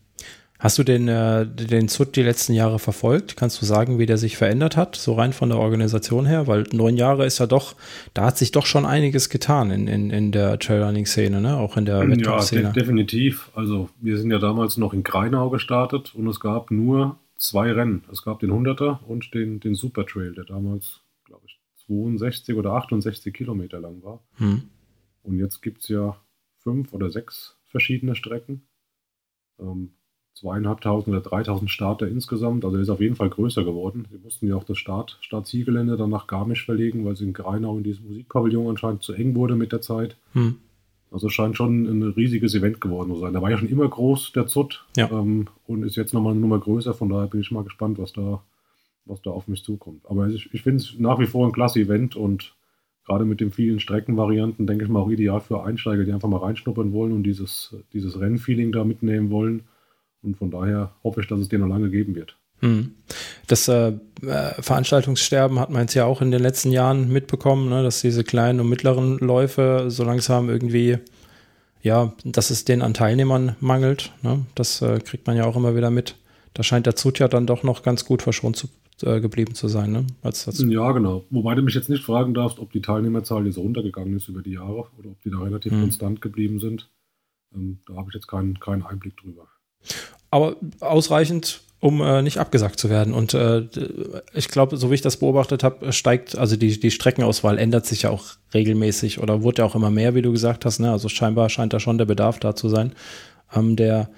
[0.61, 3.35] Hast du den, äh, den ZUT die letzten Jahre verfolgt?
[3.39, 6.47] Kannst du sagen, wie der sich verändert hat, so rein von der Organisation her?
[6.47, 7.77] Weil neun Jahre ist ja doch,
[8.13, 11.57] da hat sich doch schon einiges getan in, in, in der Trailrunning-Szene, ne?
[11.57, 12.61] auch in der Wettkampfszene.
[12.61, 13.51] Ja, de definitiv.
[13.55, 18.05] Also wir sind ja damals noch in Greinau gestartet und es gab nur zwei Rennen.
[18.13, 22.73] Es gab den 100er und den, den Super Trail, der damals, glaube ich, 62 oder
[22.73, 24.23] 68 Kilometer lang war.
[24.35, 24.65] Hm.
[25.23, 26.21] Und jetzt gibt es ja
[26.59, 28.67] fünf oder sechs verschiedene Strecken.
[29.59, 29.93] Ähm,
[30.41, 32.65] zweieinhalbtausend oder dreitausend Starter insgesamt.
[32.65, 34.07] Also er ist auf jeden Fall größer geworden.
[34.11, 37.77] Sie mussten ja auch das Start, Startzielgelände dann nach Garmisch verlegen, weil es in Greinau
[37.77, 40.17] in diesem Musikpavillon anscheinend zu eng wurde mit der Zeit.
[40.33, 40.57] Hm.
[41.11, 43.33] Also scheint schon ein riesiges Event geworden zu sein.
[43.33, 45.11] Der war ja schon immer groß, der ZUT, ja.
[45.11, 46.95] ähm, und ist jetzt nochmal eine Nummer größer.
[46.95, 48.43] Von daher bin ich mal gespannt, was da,
[49.05, 50.03] was da auf mich zukommt.
[50.09, 52.55] Aber ich, ich finde es nach wie vor ein klasse Event und
[53.05, 56.39] gerade mit den vielen Streckenvarianten, denke ich mal, auch ideal für Einsteiger, die einfach mal
[56.39, 59.65] reinschnuppern wollen und dieses, dieses Rennfeeling da mitnehmen wollen.
[60.23, 62.37] Und von daher hoffe ich, dass es den noch lange geben wird.
[62.61, 62.93] Hm.
[63.47, 67.83] Das äh, äh, Veranstaltungssterben hat man jetzt ja auch in den letzten Jahren mitbekommen, ne,
[67.83, 70.99] dass diese kleinen und mittleren Läufe so langsam irgendwie,
[71.83, 74.13] ja, dass es den an Teilnehmern mangelt.
[74.23, 74.45] Ne?
[74.55, 76.17] Das äh, kriegt man ja auch immer wieder mit.
[76.53, 78.69] Da scheint der Zut ja dann doch noch ganz gut verschont zu,
[79.03, 79.93] äh, geblieben zu sein.
[79.93, 80.07] Ne?
[80.21, 81.25] Als, als ja, genau.
[81.31, 84.53] Wobei du mich jetzt nicht fragen darfst, ob die Teilnehmerzahl jetzt runtergegangen ist über die
[84.53, 85.81] Jahre oder ob die da relativ hm.
[85.81, 86.91] konstant geblieben sind.
[87.55, 89.49] Ähm, da habe ich jetzt keinen, keinen Einblick drüber.
[90.31, 93.15] Aber ausreichend, um äh, nicht abgesagt zu werden.
[93.15, 93.67] Und äh,
[94.35, 98.03] ich glaube, so wie ich das beobachtet habe, steigt, also die, die Streckenauswahl ändert sich
[98.03, 100.79] ja auch regelmäßig oder wurde ja auch immer mehr, wie du gesagt hast.
[100.79, 100.93] Ne?
[100.93, 102.93] Also scheinbar scheint da schon der Bedarf da zu sein.
[103.55, 104.11] Ähm, der,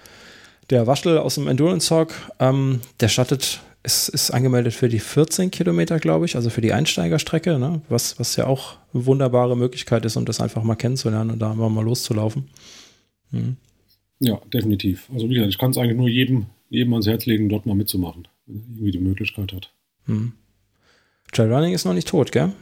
[0.71, 5.53] der Waschel aus dem Endurance Talk, ähm, der startet, ist, ist angemeldet für die 14
[5.53, 7.81] Kilometer, glaube ich, also für die Einsteigerstrecke, ne?
[7.89, 11.55] was, was ja auch eine wunderbare Möglichkeit ist, um das einfach mal kennenzulernen und da
[11.55, 12.49] mal loszulaufen.
[13.31, 13.57] Mhm.
[14.23, 15.11] Ja, definitiv.
[15.13, 17.75] Also wie gesagt, ich kann es eigentlich nur jedem, jedem ans Herz legen, dort mal
[17.75, 19.73] mitzumachen, wenn er irgendwie die Möglichkeit hat.
[20.07, 20.33] Hm.
[21.33, 22.53] Trailrunning ist noch nicht tot, gell?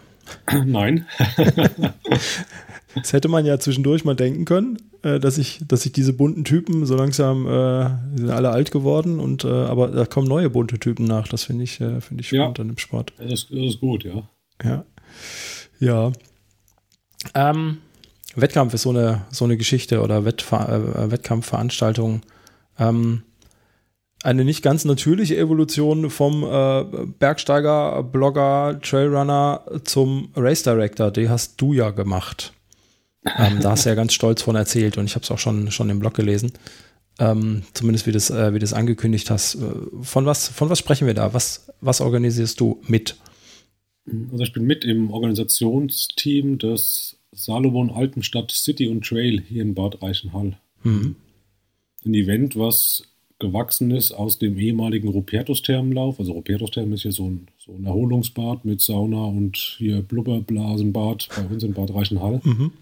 [0.64, 1.06] Nein.
[2.94, 6.44] das hätte man ja zwischendurch mal denken können, äh, dass ich, dass ich diese bunten
[6.44, 10.48] Typen so langsam, äh, die sind alle alt geworden und äh, aber da kommen neue
[10.48, 11.28] bunte Typen nach.
[11.28, 13.12] Das finde ich, äh, finde ich spannend ja, an dem Sport.
[13.18, 14.26] Das ist, das ist gut, ja.
[14.64, 14.84] Ja.
[15.78, 16.12] Ja.
[17.34, 17.78] Ähm,
[18.36, 22.22] Wettkampf ist so eine, so eine Geschichte oder Wettver äh, Wettkampfveranstaltung.
[22.78, 23.22] Ähm,
[24.22, 31.10] eine nicht ganz natürliche Evolution vom äh, Bergsteiger, Blogger, Trailrunner zum Race Director.
[31.10, 32.52] Die hast du ja gemacht.
[33.38, 35.70] Ähm, da hast du ja ganz stolz von erzählt und ich habe es auch schon,
[35.70, 36.52] schon im Blog gelesen.
[37.18, 39.56] Ähm, zumindest wie du es äh, das angekündigt hast.
[39.56, 39.58] Äh,
[40.02, 41.34] von was, von was sprechen wir da?
[41.34, 43.16] Was, was organisierst du mit?
[44.32, 50.02] Also ich bin mit im Organisationsteam des Salomon Altenstadt City und Trail hier in Bad
[50.02, 50.58] Reichenhall.
[50.82, 51.16] Mhm.
[52.04, 53.04] Ein Event, was
[53.38, 56.18] gewachsen ist aus dem ehemaligen Rupertus-Thermenlauf.
[56.18, 61.46] Also Rupertus-Thermen ist ja so ein, so ein Erholungsbad mit Sauna und hier Blubberblasenbad bei
[61.46, 62.40] uns in Bad Reichenhall.
[62.44, 62.72] Mhm.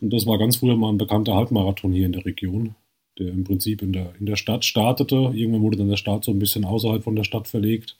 [0.00, 2.74] Und das war ganz früher mal ein bekannter Halbmarathon hier in der Region,
[3.18, 5.32] der im Prinzip in der, in der Stadt startete.
[5.34, 7.96] Irgendwann wurde dann der Start so ein bisschen außerhalb von der Stadt verlegt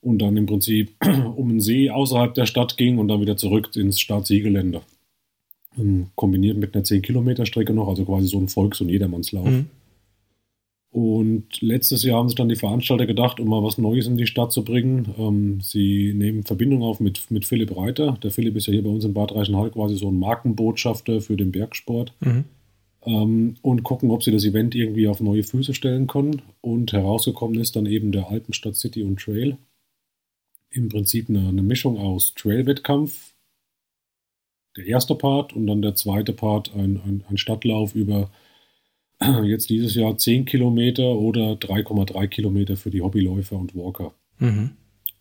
[0.00, 0.94] und dann im Prinzip
[1.36, 4.82] um den See außerhalb der Stadt ging und dann wieder zurück ins Startsiegelände.
[5.78, 9.48] Ähm, kombiniert mit einer 10-Kilometer-Strecke noch, also quasi so ein Volks- und Jedermannslauf.
[9.48, 9.66] Mhm.
[10.92, 14.26] Und letztes Jahr haben sich dann die Veranstalter gedacht, um mal was Neues in die
[14.26, 15.14] Stadt zu bringen.
[15.18, 18.18] Ähm, sie nehmen Verbindung auf mit, mit Philipp Reiter.
[18.22, 21.38] Der Philipp ist ja hier bei uns in Bad Reichenhall quasi so ein Markenbotschafter für
[21.38, 22.12] den Bergsport.
[22.20, 22.44] Mhm.
[23.06, 26.42] Ähm, und gucken, ob sie das Event irgendwie auf neue Füße stellen können.
[26.60, 29.56] Und herausgekommen ist dann eben der Alpenstadt City und Trail.
[30.68, 33.31] Im Prinzip eine, eine Mischung aus Trail-Wettkampf,
[34.76, 38.30] der erste Part und dann der zweite Part ein, ein, ein Stadtlauf über
[39.44, 44.12] jetzt dieses Jahr 10 Kilometer oder 3,3 Kilometer für die Hobbyläufer und Walker.
[44.38, 44.70] Mhm.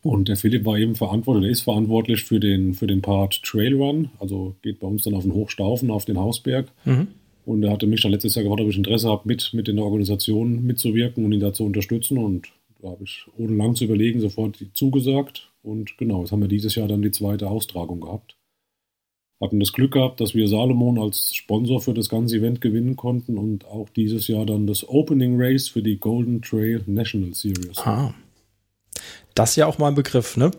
[0.03, 4.09] Und der Philipp war eben verantwortlich, der ist verantwortlich für den, für den Part Trailrun,
[4.19, 6.71] also geht bei uns dann auf den Hochstaufen, auf den Hausberg.
[6.85, 7.07] Mhm.
[7.45, 9.75] Und er hatte mich dann letztes Jahr gefragt, ob ich Interesse habe, mit, mit in
[9.75, 12.17] der Organisation mitzuwirken und ihn da zu unterstützen.
[12.17, 12.47] Und
[12.81, 15.51] da habe ich ohne lang zu überlegen sofort zugesagt.
[15.61, 18.37] Und genau, jetzt haben wir dieses Jahr dann die zweite Austragung gehabt.
[19.41, 23.37] Hatten das Glück gehabt, dass wir Salomon als Sponsor für das ganze Event gewinnen konnten
[23.37, 27.77] und auch dieses Jahr dann das Opening Race für die Golden Trail National Series.
[27.79, 28.13] Ah.
[29.33, 30.51] Das ist ja auch mal ein Begriff, ne?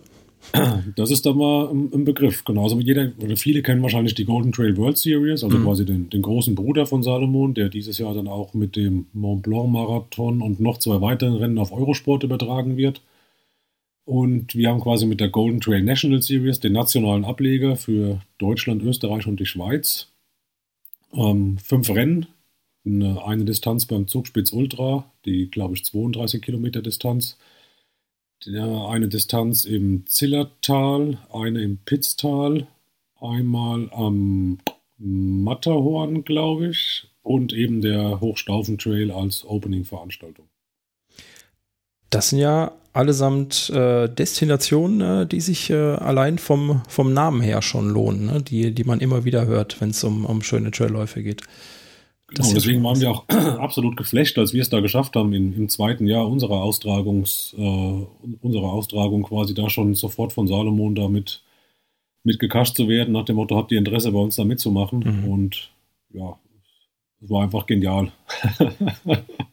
[0.97, 4.53] Das ist dann mal ein, Begriff, genauso wie jeder, oder viele kennen wahrscheinlich die Golden
[4.53, 5.65] Trail World Series, also mhm.
[5.65, 9.43] quasi den, den, großen Bruder von Salomon, der dieses Jahr dann auch mit dem Mont
[9.43, 13.03] Blanc Marathon und noch zwei weiteren Rennen auf Eurosport übertragen wird.
[14.05, 18.83] Und wir haben quasi mit der Golden Trail National Series den nationalen Ableger für Deutschland,
[18.83, 20.09] Österreich und die Schweiz.
[21.13, 22.27] Ähm, fünf Rennen,
[22.85, 27.37] eine, eine Distanz beim Zugspitz Ultra, die glaube ich 32 Kilometer Distanz
[28.47, 32.67] eine Distanz im Zillertal, eine im Pitztal,
[33.21, 34.59] einmal am
[34.99, 40.47] Matterhorn, glaube ich, und eben der Hochstaufentrail als Opening-Veranstaltung.
[42.13, 47.63] Das sind ja allesamt äh, Destinationen, äh, die sich äh, allein vom, vom Namen her
[47.63, 48.43] schon lohnen, ne?
[48.43, 51.43] die, die man immer wieder hört, wenn es um, um schöne Trailläufe geht.
[52.35, 55.55] Das genau, deswegen waren wir auch absolut geflasht, als wir es da geschafft haben, in,
[55.55, 58.07] im zweiten Jahr unserer Austragungs, äh,
[58.41, 61.43] unserer Austragung quasi da schon sofort von Salomon da mit,
[62.25, 64.99] mit gekascht zu werden, nach dem Motto, habt ihr Interesse bei uns da mitzumachen?
[64.99, 65.29] Mhm.
[65.31, 65.71] Und
[66.11, 66.39] ja,
[67.23, 68.13] es war einfach genial.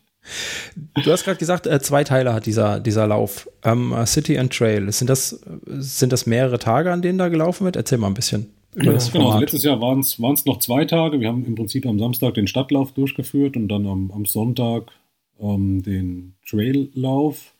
[1.03, 3.49] Du hast gerade gesagt, äh, zwei Teile hat dieser, dieser Lauf.
[3.63, 4.91] Ähm, City and Trail.
[4.91, 7.75] Sind das, sind das mehrere Tage, an denen da gelaufen wird?
[7.75, 11.19] Erzähl mal ein bisschen über das genau, also letztes Jahr waren es noch zwei Tage.
[11.19, 14.91] Wir haben im Prinzip am Samstag den Stadtlauf durchgeführt und dann am, am Sonntag
[15.39, 17.55] ähm, den Traillauf.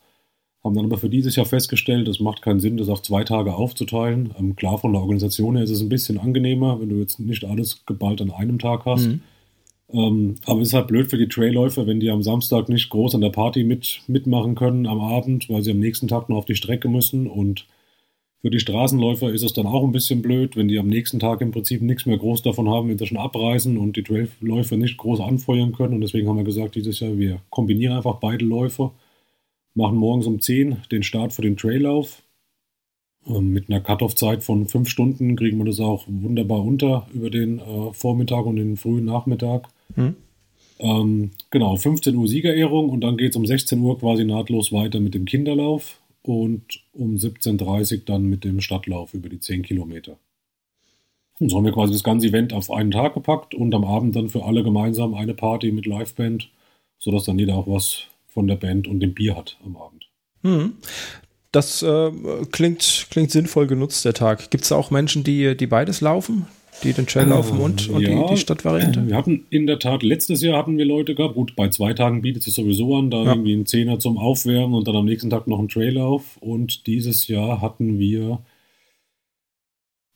[0.62, 3.54] Haben dann aber für dieses Jahr festgestellt, es macht keinen Sinn, das auf zwei Tage
[3.54, 4.34] aufzuteilen.
[4.38, 7.44] Ähm, klar, von der Organisation her ist es ein bisschen angenehmer, wenn du jetzt nicht
[7.44, 9.06] alles geballt an einem Tag hast.
[9.06, 9.22] Mhm.
[9.92, 13.14] Ähm, aber es ist halt blöd für die Trailläufer, wenn die am Samstag nicht groß
[13.14, 16.44] an der Party mit, mitmachen können am Abend, weil sie am nächsten Tag noch auf
[16.44, 17.66] die Strecke müssen und
[18.42, 21.42] für die Straßenläufer ist es dann auch ein bisschen blöd, wenn die am nächsten Tag
[21.42, 24.96] im Prinzip nichts mehr groß davon haben, wenn sie schon abreisen und die Trailläufer nicht
[24.96, 25.94] groß anfeuern können.
[25.94, 28.92] Und deswegen haben wir gesagt, dieses Jahr, wir kombinieren einfach beide Läufe,
[29.74, 32.22] machen morgens um 10 den Start für den Traillauf.
[33.26, 37.58] Ähm, mit einer Cut-Off-Zeit von fünf Stunden kriegen wir das auch wunderbar unter über den
[37.58, 39.68] äh, Vormittag und den frühen Nachmittag.
[39.96, 40.16] Mhm.
[40.78, 45.00] Ähm, genau, 15 Uhr Siegerehrung und dann geht es um 16 Uhr quasi nahtlos weiter
[45.00, 50.16] mit dem Kinderlauf und um 17.30 Uhr dann mit dem Stadtlauf über die 10 Kilometer.
[51.38, 54.14] Und so haben wir quasi das ganze Event auf einen Tag gepackt und am Abend
[54.14, 56.50] dann für alle gemeinsam eine Party mit Liveband,
[56.98, 60.08] sodass dann jeder auch was von der Band und dem Bier hat am Abend.
[60.42, 60.74] Hm.
[61.52, 62.12] Das äh,
[62.52, 64.50] klingt, klingt sinnvoll genutzt, der Tag.
[64.50, 66.46] Gibt es auch Menschen, die, die beides laufen?
[66.82, 69.06] Die den Trail laufen und, und ja, die, die, Stadtvariante?
[69.06, 72.22] Wir hatten in der Tat, letztes Jahr hatten wir Leute gehabt, gut, bei zwei Tagen
[72.22, 73.32] bietet es sowieso an, da ja.
[73.32, 76.36] irgendwie ein Zehner zum Aufwärmen und dann am nächsten Tag noch ein Traillauf.
[76.40, 78.40] Und dieses Jahr hatten wir,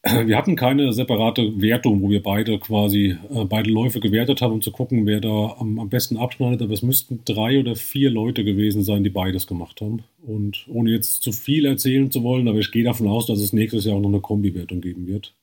[0.03, 4.63] wir hatten keine separate Wertung, wo wir beide quasi, äh, beide Läufe gewertet haben, um
[4.63, 6.63] zu gucken, wer da am, am besten abschneidet.
[6.63, 10.03] Aber es müssten drei oder vier Leute gewesen sein, die beides gemacht haben.
[10.27, 13.53] Und ohne jetzt zu viel erzählen zu wollen, aber ich gehe davon aus, dass es
[13.53, 15.35] nächstes Jahr auch noch eine Kombi-Wertung geben wird.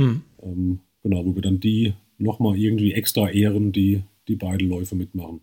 [0.00, 0.22] Hm.
[0.42, 5.42] Ähm, genau, wo wir dann die nochmal irgendwie extra ehren, die, die beide Läufe mitmachen.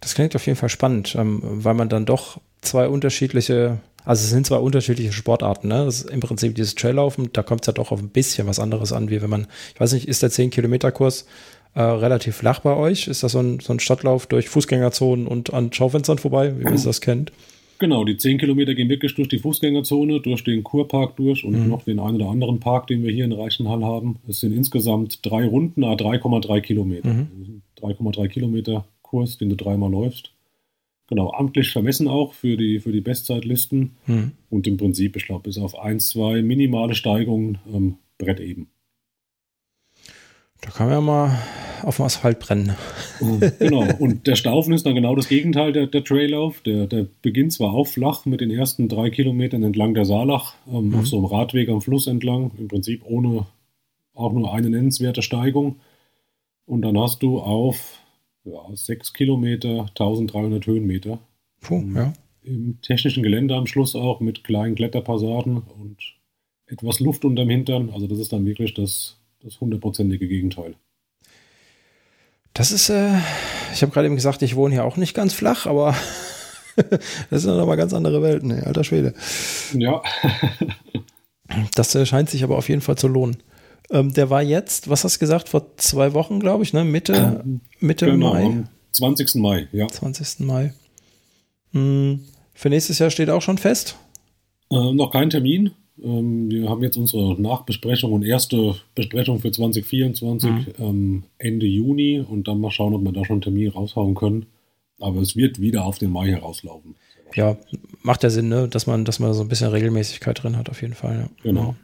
[0.00, 4.30] Das klingt auf jeden Fall spannend, ähm, weil man dann doch zwei unterschiedliche, also es
[4.30, 5.68] sind zwei unterschiedliche Sportarten.
[5.68, 5.84] Ne?
[5.84, 8.58] Das ist im Prinzip dieses Traillaufen, da kommt es ja doch auf ein bisschen was
[8.58, 11.26] anderes an, wie wenn man, ich weiß nicht, ist der 10-Kilometer-Kurs
[11.74, 13.06] äh, relativ flach bei euch?
[13.06, 16.82] Ist das so ein, so ein Stadtlauf durch Fußgängerzonen und an Schaufenstern vorbei, wie man
[16.82, 17.30] das kennt?
[17.78, 21.68] Genau, die 10 Kilometer gehen wirklich durch die Fußgängerzone, durch den Kurpark durch und mhm.
[21.68, 24.16] noch den einen oder anderen Park, den wir hier in Reichenhall haben.
[24.26, 27.12] Es sind insgesamt drei Runden, 3,3 Kilometer.
[27.12, 27.62] Mhm.
[27.80, 30.32] 3,3 Kilometer Kurs, den du dreimal läufst.
[31.08, 33.96] Genau, amtlich vermessen auch für die, für die Bestzeitlisten.
[34.06, 34.32] Mhm.
[34.50, 38.68] Und im Prinzip, ich glaube, bis auf 1, 2 minimale Steigungen ähm, Brett eben.
[40.60, 41.38] Da kann man ja mal
[41.82, 42.76] auf dem Asphalt brennen.
[43.20, 43.86] Oh, genau.
[43.98, 46.60] Und der Staufen ist dann genau das Gegenteil der, der Traillauf.
[46.62, 50.88] Der, der beginnt zwar auch flach mit den ersten drei Kilometern entlang der Saalach, ähm,
[50.88, 50.94] mhm.
[50.96, 53.46] auf so einem Radweg am Fluss entlang, im Prinzip ohne
[54.14, 55.76] auch nur eine nennenswerte Steigung.
[56.66, 58.00] Und dann hast du auf
[58.44, 61.18] ja, sechs Kilometer 1300 Höhenmeter.
[61.60, 62.12] Puh, ja.
[62.42, 65.96] Im technischen Gelände am Schluss auch mit kleinen Kletterpassagen und
[66.66, 67.90] etwas Luft unterm Hintern.
[67.90, 70.74] Also das ist dann wirklich das das hundertprozentige Gegenteil.
[72.54, 73.18] Das ist, äh,
[73.72, 75.94] ich habe gerade eben gesagt, ich wohne hier auch nicht ganz flach, aber
[77.30, 79.14] das sind nochmal ganz andere Welten, ey, alter Schwede.
[79.74, 80.02] Ja.
[81.74, 83.36] das äh, scheint sich aber auf jeden Fall zu lohnen.
[83.90, 86.84] Ähm, der war jetzt, was hast du gesagt, vor zwei Wochen, glaube ich, ne?
[86.84, 87.44] Mitte,
[87.80, 88.44] Mitte genau, Mai.
[88.44, 89.36] am 20.
[89.36, 89.86] Mai, ja.
[89.86, 90.40] 20.
[90.40, 90.74] Mai.
[91.72, 92.24] Hm,
[92.54, 93.96] für nächstes Jahr steht auch schon fest.
[94.70, 95.70] Äh, noch kein Termin.
[96.02, 100.66] Ähm, wir haben jetzt unsere Nachbesprechung und erste Besprechung für 2024 Mhm.
[100.78, 104.46] ähm, Ende Juni und dann mal schauen, ob wir da schon einen Termin raushauen können.
[105.00, 106.94] Aber es wird wieder auf den Mai herauslaufen.
[107.34, 107.56] Ja,
[108.02, 108.68] macht ja Sinn, ne?
[108.68, 111.16] dass man, dass man so ein bisschen Regelmäßigkeit drin hat, auf jeden Fall.
[111.18, 111.28] Ja.
[111.42, 111.74] Genau.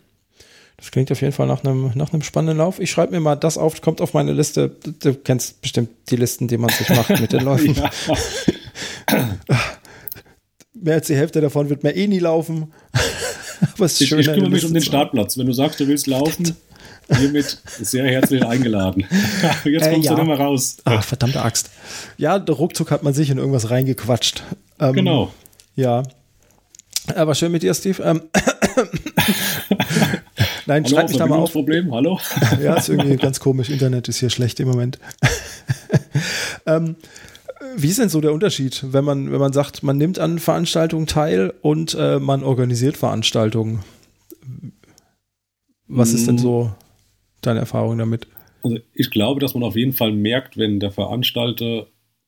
[0.77, 2.81] Das klingt auf jeden Fall nach einem, nach einem spannenden Lauf.
[2.81, 4.75] Ich schreibe mir mal das auf, kommt auf meine Liste.
[5.01, 7.77] Du kennst bestimmt die Listen, die man sich macht mit den Läufen.
[10.75, 12.73] Mehr als die Hälfte davon wird mir eh nie laufen.
[13.79, 14.83] Ist Ich, ich kümmere mich um den.
[14.83, 15.37] Startplatz.
[15.39, 16.57] Wenn du sagst, du willst laufen,
[17.19, 19.05] hiermit sehr herzlich eingeladen.
[19.65, 20.15] Jetzt Äh, kommst ja.
[20.15, 20.77] du mehr raus.
[20.85, 21.71] Ah, verdammte Axt.
[22.17, 24.43] Ja, der ruckzuck hat man sich in irgendwas reingequatscht.
[24.81, 25.33] Ähm, Genau.
[25.77, 26.03] Ja.
[27.15, 28.03] Aber schön mit dir, Steve.
[28.03, 28.23] Ähm,
[30.67, 31.53] Nein, Hallo, schreib mich da mal auf.
[31.53, 31.93] Verbindungsproblem.
[31.95, 32.19] Hallo.
[32.63, 33.69] Ja, ist irgendwie ganz komisch.
[33.69, 34.99] Internet ist hier schlecht im Moment.
[36.67, 36.97] ähm,
[37.77, 41.07] wie ist denn so der Unterschied, wenn man, wenn man sagt, man nimmt an Veranstaltungen
[41.07, 43.81] teil und äh, man organisiert Veranstaltungen?
[45.87, 46.39] Was ist denn Mm.
[46.39, 46.73] so
[47.43, 48.27] deine Erfahrung damit?
[48.63, 51.87] Also ich glaube, dass man auf jeden Fall merkt, wenn der Veranstalter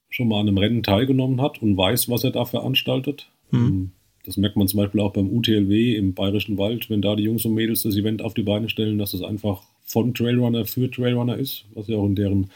[0.09, 3.31] schon mal an einem Rennen teilgenommen hat und weiß, was er da veranstaltet.
[3.51, 3.93] Hm.
[4.25, 7.45] Das merkt man zum Beispiel auch beim UTLW im Bayerischen Wald, wenn da die Jungs
[7.45, 11.37] und Mädels das Event auf die Beine stellen, dass es einfach von Trailrunner für Trailrunner
[11.37, 12.51] ist, was ja auch in deren,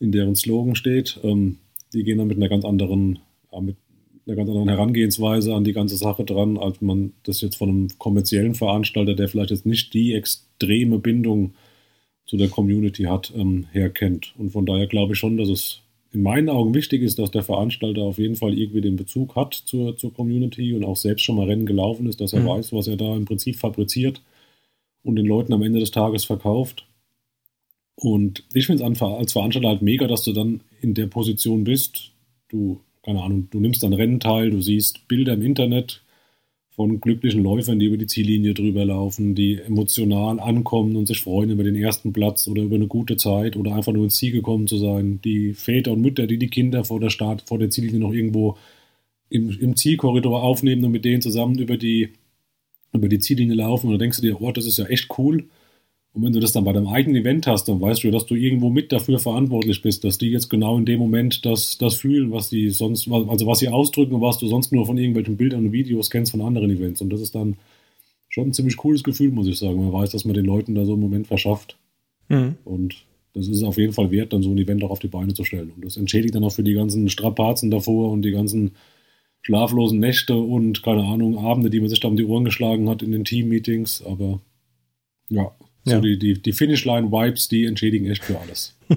[0.00, 1.18] in deren Slogan steht.
[1.22, 1.56] Ähm,
[1.92, 3.18] die gehen dann mit einer ganz anderen,
[3.52, 3.76] ja, mit
[4.26, 7.88] einer ganz anderen Herangehensweise an die ganze Sache dran, als man das jetzt von einem
[7.98, 11.54] kommerziellen Veranstalter, der vielleicht jetzt nicht die extreme Bindung
[12.26, 14.34] zu der Community hat, ähm, herkennt.
[14.36, 15.80] Und von daher glaube ich schon, dass es
[16.12, 19.54] in meinen Augen wichtig ist, dass der Veranstalter auf jeden Fall irgendwie den Bezug hat
[19.54, 22.46] zur, zur Community und auch selbst schon mal Rennen gelaufen ist, dass er Mhm.
[22.46, 24.22] weiß, was er da im Prinzip fabriziert
[25.02, 26.86] und den Leuten am Ende des Tages verkauft.
[28.00, 32.12] Und ich finde es als Veranstalter halt mega, dass du dann in der Position bist.
[32.48, 36.02] Du, keine Ahnung, du nimmst an Rennen teil, du siehst Bilder im Internet
[36.70, 41.50] von glücklichen Läufern, die über die Ziellinie drüber laufen, die emotional ankommen und sich freuen
[41.50, 44.68] über den ersten Platz oder über eine gute Zeit oder einfach nur ins Ziel gekommen
[44.68, 45.18] zu sein.
[45.24, 48.56] Die Väter und Mütter, die die Kinder vor der Start, vor der Ziellinie noch irgendwo
[49.28, 52.10] im, im Zielkorridor aufnehmen und mit denen zusammen über die,
[52.92, 53.88] über die Ziellinie laufen.
[53.88, 55.48] Und dann denkst du dir, oh, das ist ja echt cool.
[56.18, 58.34] Und wenn du das dann bei deinem eigenen Event hast, dann weißt du dass du
[58.34, 62.32] irgendwo mit dafür verantwortlich bist, dass die jetzt genau in dem Moment das, das fühlen,
[62.32, 65.66] was die sonst, also was sie ausdrücken und was du sonst nur von irgendwelchen Bildern
[65.66, 67.00] und Videos kennst von anderen Events.
[67.02, 67.56] Und das ist dann
[68.28, 69.78] schon ein ziemlich cooles Gefühl, muss ich sagen.
[69.78, 71.78] Man weiß, dass man den Leuten da so einen Moment verschafft.
[72.28, 72.56] Mhm.
[72.64, 72.96] Und
[73.34, 75.34] das ist es auf jeden Fall wert, dann so ein Event auch auf die Beine
[75.34, 75.70] zu stellen.
[75.76, 78.72] Und das entschädigt dann auch für die ganzen Strapazen davor und die ganzen
[79.42, 83.04] schlaflosen Nächte und keine Ahnung, Abende, die man sich da um die Ohren geschlagen hat
[83.04, 84.02] in den Team-Meetings.
[84.04, 84.40] Aber
[85.28, 85.52] ja,
[85.88, 86.00] so Ja.
[86.00, 88.74] die, die, die Finishline-Vibes, die entschädigen echt für alles.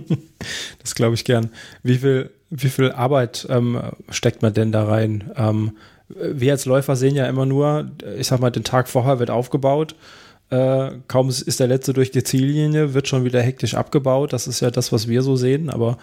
[0.82, 1.50] Das glaube ich gern.
[1.84, 5.32] Wie viel, wie viel Arbeit ähm, steckt man denn da rein?
[5.36, 5.78] Ähm,
[6.10, 9.96] wir als Läufer sehen ja immer nur, ich sag mal, den Tag vorher wird aufgebaut.
[10.50, 14.34] Äh, kaum ist ist der letzte durch die Ziellinie, wird schon wieder hektisch abgebaut.
[14.34, 15.70] Das ist ja das, was wir so sehen.
[15.70, 15.98] Aber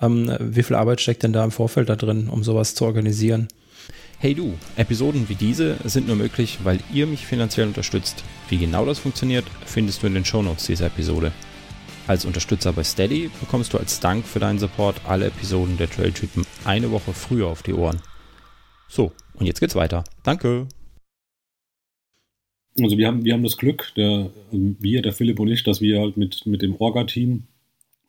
[0.00, 3.48] ähm, wie viel Arbeit steckt denn da im Vorfeld da drin, um sowas zu organisieren?
[4.24, 8.24] Hey du, Episoden wie diese sind nur möglich, weil ihr mich finanziell unterstützt.
[8.48, 11.30] Wie genau das funktioniert, findest du in den Shownotes dieser Episode.
[12.06, 16.46] Als Unterstützer bei Steady bekommst du als Dank für deinen Support alle Episoden der Trailtypen
[16.64, 18.00] eine Woche früher auf die Ohren.
[18.88, 20.04] So, und jetzt geht's weiter.
[20.22, 20.68] Danke.
[22.80, 25.82] Also wir haben, wir haben das Glück, der, also wir, der Philipp und ich, dass
[25.82, 27.42] wir halt mit, mit dem Orga-Team,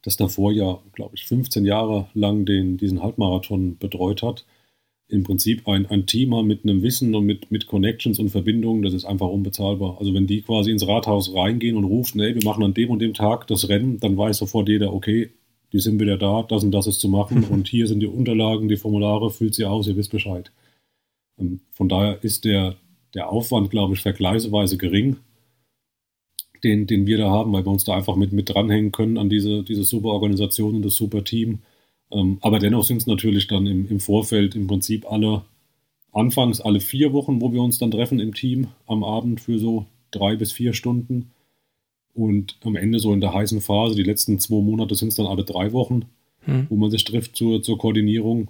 [0.01, 4.45] das davor ja, glaube ich, 15 Jahre lang den, diesen Halbmarathon betreut hat,
[5.07, 8.81] im Prinzip ein, ein Team haben mit einem Wissen und mit, mit Connections und Verbindungen,
[8.81, 9.97] das ist einfach unbezahlbar.
[9.99, 12.99] Also wenn die quasi ins Rathaus reingehen und rufen, nee, wir machen an dem und
[12.99, 15.31] dem Tag das Rennen, dann weiß sofort jeder, okay,
[15.73, 18.67] die sind wieder da, das und das ist zu machen und hier sind die Unterlagen,
[18.67, 20.51] die Formulare, füllt sie aus, ihr wisst Bescheid.
[21.39, 22.75] Ähm, Von daher ist der,
[23.13, 25.17] der Aufwand, glaube ich, vergleichsweise gering,
[26.63, 29.29] den, den wir da haben, weil wir uns da einfach mit, mit dranhängen können an
[29.29, 31.60] diese, diese super Organisation und das super Team.
[32.12, 35.43] Ähm, aber dennoch sind es natürlich dann im, im Vorfeld im Prinzip alle,
[36.12, 39.85] anfangs alle vier Wochen, wo wir uns dann treffen im Team am Abend für so
[40.12, 41.31] drei bis vier Stunden.
[42.13, 45.27] Und am Ende so in der heißen Phase, die letzten zwei Monate sind es dann
[45.27, 46.06] alle drei Wochen,
[46.45, 46.67] Hm.
[46.69, 48.49] wo man sich trifft zur, zur Koordinierung,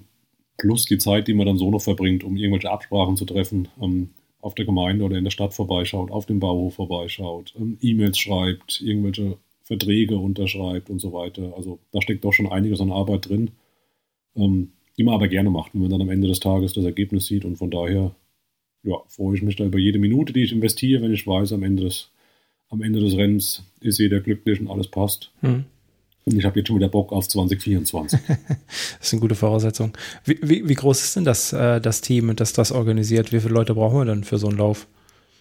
[0.57, 4.09] plus die Zeit, die man dann so noch verbringt, um irgendwelche Absprachen zu treffen, ähm,
[4.41, 8.81] auf der Gemeinde oder in der Stadt vorbeischaut, auf dem Bauhof vorbeischaut, ähm, E-Mails schreibt,
[8.81, 11.53] irgendwelche Verträge unterschreibt und so weiter.
[11.57, 13.51] Also da steckt doch schon einiges an Arbeit drin.
[14.37, 17.25] Ähm, die man aber gerne macht, wenn man dann am Ende des Tages das Ergebnis
[17.25, 17.45] sieht.
[17.45, 18.15] Und von daher
[18.83, 21.63] ja, freue ich mich da über jede Minute, die ich investiere, wenn ich weiß, am
[21.63, 22.11] Ende des,
[22.69, 25.31] am Ende des Rennens ist jeder glücklich und alles passt.
[25.41, 25.65] Mhm.
[26.23, 28.19] Und ich habe jetzt schon wieder Bock auf 2024.
[28.27, 28.37] das
[28.99, 29.95] ist eine gute Voraussetzung.
[30.23, 33.31] Wie, wie, wie groß ist denn das, äh, das Team, das das organisiert?
[33.31, 34.87] Wie viele Leute brauchen wir denn für so einen Lauf?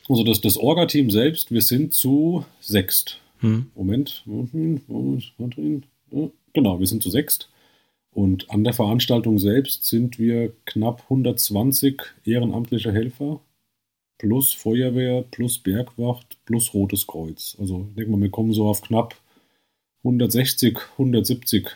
[0.09, 3.21] Also das, das Orga-Team selbst, wir sind zu sechst.
[3.45, 3.71] Hm.
[3.75, 4.23] Moment.
[6.55, 7.51] Genau, wir sind zu sechst.
[8.11, 13.41] Und an der Veranstaltung selbst sind wir knapp 120 ehrenamtliche Helfer
[14.19, 17.57] plus Feuerwehr, plus Bergwacht, plus Rotes Kreuz.
[17.61, 19.15] Also ich denke mal, wir kommen so auf knapp
[20.05, 21.69] 160, 170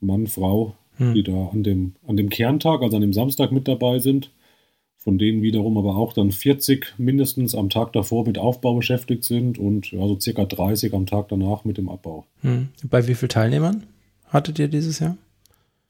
[0.00, 1.14] Mann, Frau, hm.
[1.14, 4.30] die da an dem, an dem Kerntag, also an dem Samstag mit dabei sind.
[5.02, 9.58] Von denen wiederum aber auch dann 40 mindestens am Tag davor mit Aufbau beschäftigt sind
[9.58, 12.24] und ja, so circa 30 am Tag danach mit dem Abbau.
[12.42, 12.68] Hm.
[12.84, 13.82] Bei wie vielen Teilnehmern
[14.28, 15.16] hattet ihr dieses Jahr?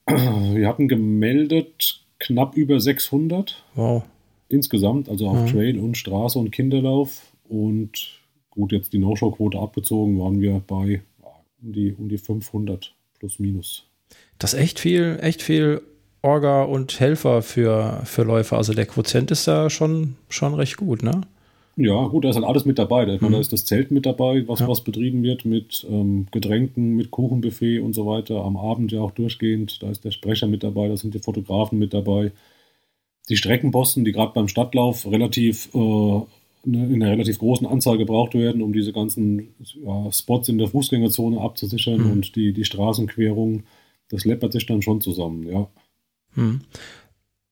[0.06, 3.62] Wir hatten gemeldet knapp über 600.
[3.74, 4.04] Wow.
[4.48, 5.52] Insgesamt, also auf ja.
[5.52, 7.32] Trail und Straße und Kinderlauf.
[7.46, 11.02] Und gut, jetzt die No-Show-Quote abgezogen, waren wir bei
[11.62, 13.86] um die, um die 500 plus minus.
[14.38, 15.82] Das ist echt viel, echt viel
[16.23, 18.57] Orga und Helfer für, für Läufer.
[18.57, 21.23] Also der Quotient ist da schon, schon recht gut, ne?
[21.77, 23.05] Ja, gut, da ist halt alles mit dabei.
[23.07, 23.33] Da, mhm.
[23.33, 24.68] da ist das Zelt mit dabei, was, ja.
[24.68, 28.45] was betrieben wird mit ähm, Getränken, mit Kuchenbuffet und so weiter.
[28.45, 29.83] Am Abend ja auch durchgehend.
[29.83, 32.33] Da ist der Sprecher mit dabei, da sind die Fotografen mit dabei.
[33.29, 36.20] Die Streckenposten, die gerade beim Stadtlauf relativ äh,
[36.64, 39.49] Ne, in einer relativ großen Anzahl gebraucht werden, um diese ganzen
[39.85, 42.11] ja, Spots in der Fußgängerzone abzusichern mhm.
[42.12, 43.64] und die, die Straßenquerung.
[44.11, 45.68] Das läppert sich dann schon zusammen, ja.
[46.35, 46.62] Mhm.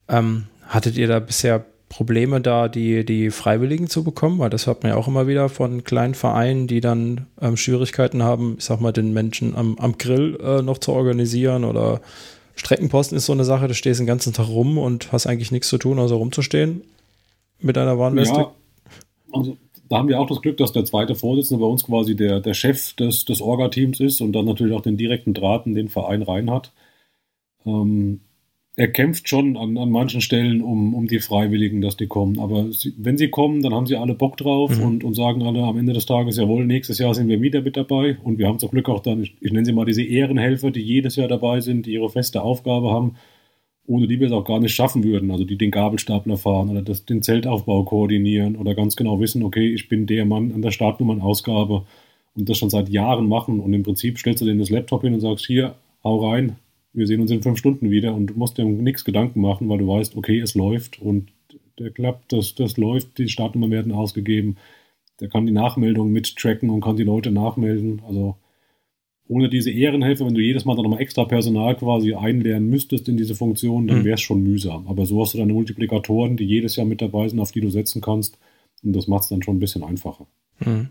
[0.08, 4.38] Ähm, hattet ihr da bisher Probleme, da die, die Freiwilligen zu bekommen?
[4.38, 8.22] Weil das hört man ja auch immer wieder von kleinen Vereinen, die dann ähm, Schwierigkeiten
[8.22, 12.00] haben, ich sag mal, den Menschen am, am Grill äh, noch zu organisieren oder
[12.54, 15.68] Streckenposten ist so eine Sache, da stehst den ganzen Tag rum und hast eigentlich nichts
[15.68, 16.82] zu tun, außer rumzustehen
[17.58, 18.40] mit einer Warnweste.
[18.40, 18.54] Ja,
[19.32, 19.56] also
[19.88, 22.54] da haben wir auch das Glück, dass der zweite Vorsitzende bei uns quasi der, der
[22.54, 26.22] Chef des, des Orga-Teams ist und dann natürlich auch den direkten Draht in den Verein
[26.22, 26.72] rein hat.
[27.66, 28.20] Ähm,
[28.76, 32.38] er kämpft schon an, an manchen Stellen um, um die Freiwilligen, dass die kommen.
[32.38, 34.84] Aber sie, wenn sie kommen, dann haben sie alle Bock drauf mhm.
[34.84, 37.76] und, und sagen alle am Ende des Tages, jawohl, nächstes Jahr sind wir wieder mit
[37.76, 38.16] dabei.
[38.22, 40.80] Und wir haben zum Glück auch dann, ich, ich nenne sie mal diese Ehrenhelfer, die
[40.80, 43.16] jedes Jahr dabei sind, die ihre feste Aufgabe haben
[43.90, 45.32] ohne die wir es auch gar nicht schaffen würden.
[45.32, 49.66] Also die den Gabelstapler fahren oder das, den Zeltaufbau koordinieren oder ganz genau wissen, okay,
[49.74, 51.84] ich bin der Mann an der Startnummernausgabe
[52.36, 53.58] und das schon seit Jahren machen.
[53.58, 56.56] Und im Prinzip stellst du denen das Laptop hin und sagst, hier, hau rein,
[56.92, 59.78] wir sehen uns in fünf Stunden wieder und du musst dir nichts Gedanken machen, weil
[59.78, 61.32] du weißt, okay, es läuft und
[61.78, 64.56] der klappt, das, das läuft, die Startnummern werden ausgegeben.
[65.20, 68.02] Der kann die Nachmeldung mit tracken und kann die Leute nachmelden.
[68.06, 68.36] Also
[69.28, 73.16] ohne diese Ehrenhelfer, wenn du jedes Mal dann nochmal extra Personal quasi einlernen müsstest in
[73.16, 74.04] diese Funktion, dann mhm.
[74.04, 74.88] wäre es schon mühsam.
[74.88, 77.70] Aber so hast du deine Multiplikatoren, die jedes Jahr mit dabei sind, auf die du
[77.70, 78.38] setzen kannst.
[78.82, 80.26] Und das macht es dann schon ein bisschen einfacher.
[80.58, 80.88] Mhm.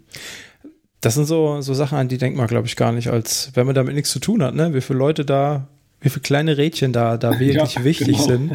[1.02, 3.66] Das sind so, so Sachen, an die denkt man, glaube ich, gar nicht, als wenn
[3.66, 4.74] man damit nichts zu tun hat, ne?
[4.74, 5.68] Wie viele Leute da,
[6.02, 8.28] wie viele kleine Rädchen da, da wirklich ja, wichtig genau.
[8.28, 8.52] sind.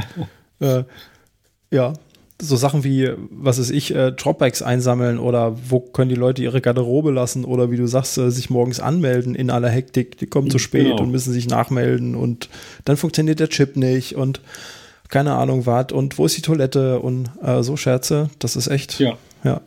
[0.61, 0.85] Äh,
[1.71, 1.95] ja,
[2.41, 6.61] so Sachen wie, was ist ich, äh, Dropbacks einsammeln oder wo können die Leute ihre
[6.61, 10.51] Garderobe lassen oder wie du sagst, äh, sich morgens anmelden in aller Hektik, die kommen
[10.51, 11.03] zu spät genau.
[11.03, 12.49] und müssen sich nachmelden und
[12.85, 14.41] dann funktioniert der Chip nicht und
[15.09, 18.99] keine Ahnung was und wo ist die Toilette und äh, so Scherze, das ist echt,
[18.99, 19.61] ja, ja.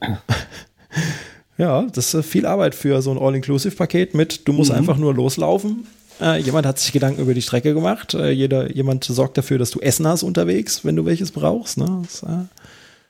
[1.57, 4.77] ja, das ist viel Arbeit für so ein All-Inclusive-Paket mit, du musst mhm.
[4.77, 5.87] einfach nur loslaufen,
[6.21, 8.13] äh, jemand hat sich Gedanken über die Strecke gemacht.
[8.13, 11.77] Äh, jeder, jemand sorgt dafür, dass du Essen hast unterwegs, wenn du welches brauchst.
[11.77, 12.01] Ne?
[12.03, 12.45] Das ist äh,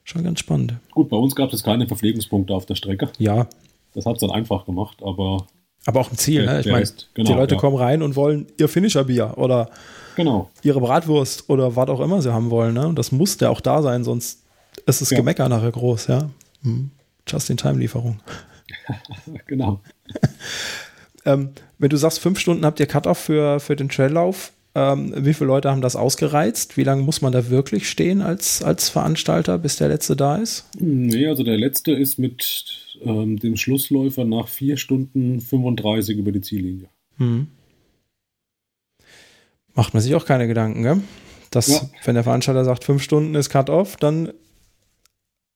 [0.04, 0.74] schon ganz spannend.
[0.92, 3.10] Gut, bei uns gab es keine Verpflegungspunkte auf der Strecke.
[3.18, 3.48] Ja.
[3.94, 5.48] Das hat es dann einfach gemacht, aber.
[5.86, 6.60] Aber auch ein Ziel, der, ne?
[6.60, 7.62] Ich meine, genau, die Leute ja.
[7.62, 9.70] kommen rein und wollen ihr Finisher-Bier oder
[10.18, 10.50] genau.
[10.62, 12.74] ihre Bratwurst oder was auch immer sie haben wollen.
[12.74, 12.88] Ne?
[12.88, 14.44] Und das muss ja auch da sein, sonst
[14.86, 15.18] ist das ja.
[15.18, 16.30] Gemecker nachher groß, ja.
[16.64, 16.92] Hm.
[17.26, 18.20] Just-in-Time-Lieferung.
[19.48, 19.80] genau.
[21.28, 25.34] Ähm, wenn du sagst, fünf Stunden habt ihr Cut-Off für, für den Traillauf, ähm, wie
[25.34, 26.78] viele Leute haben das ausgereizt?
[26.78, 30.66] Wie lange muss man da wirklich stehen als, als Veranstalter, bis der letzte da ist?
[30.80, 36.42] Nee, also der letzte ist mit ähm, dem Schlussläufer nach vier Stunden 35 über die
[36.42, 36.88] Ziellinie.
[37.18, 37.48] Hm.
[39.74, 41.02] Macht man sich auch keine Gedanken, gell?
[41.52, 41.82] Dass, ja.
[42.06, 44.32] wenn der Veranstalter sagt, fünf Stunden ist Cut-Off, dann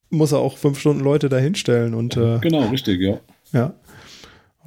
[0.09, 3.19] muss er auch fünf Stunden Leute dahinstellen und äh, genau, richtig, ja.
[3.53, 3.73] Ja.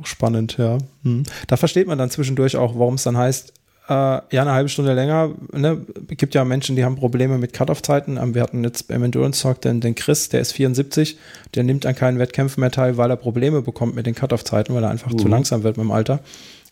[0.01, 0.78] Auch spannend, ja.
[1.03, 1.22] Hm.
[1.47, 3.53] Da versteht man dann zwischendurch auch, warum es dann heißt,
[3.88, 5.30] äh, ja, eine halbe Stunde länger.
[5.53, 5.84] Ne?
[6.09, 8.16] gibt ja Menschen, die haben Probleme mit Cut-Off-Zeiten.
[8.16, 11.18] Ähm, wir hatten jetzt beim Endurance Talk den, den Chris, der ist 74,
[11.55, 14.82] der nimmt an keinen Wettkämpfen mehr teil, weil er Probleme bekommt mit den Cut-Off-Zeiten, weil
[14.82, 15.18] er einfach mhm.
[15.18, 16.20] zu langsam wird mit dem Alter.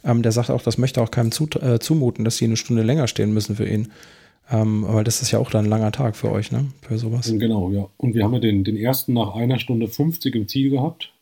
[0.05, 2.83] Ähm, der sagt auch, das möchte auch keinem zu, äh, zumuten, dass sie eine Stunde
[2.83, 3.93] länger stehen müssen für ihn.
[4.51, 6.67] Ähm, aber das ist ja auch dann ein langer Tag für euch, ne?
[6.81, 7.33] Für sowas.
[7.33, 7.87] Genau, ja.
[7.97, 11.13] Und wir haben ja den, den ersten nach einer Stunde 50 im Ziel gehabt.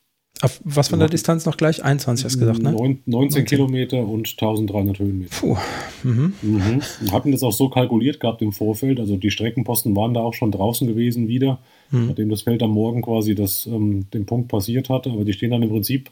[0.43, 1.85] Auf was von der Distanz noch gleich?
[1.85, 2.73] 21 hast du gesagt, ne?
[2.73, 5.37] 19, 19 Kilometer und 1300 Höhenmeter.
[5.39, 5.57] Puh.
[6.03, 6.33] Mhm.
[6.41, 6.81] Mhm.
[7.01, 9.01] Wir hatten das auch so kalkuliert gehabt im Vorfeld.
[9.01, 11.59] Also die Streckenposten waren da auch schon draußen gewesen wieder,
[11.91, 12.07] Mhm.
[12.07, 15.11] nachdem das Feld am Morgen quasi das, ähm, den Punkt passiert hatte.
[15.11, 16.11] Aber die stehen dann im Prinzip,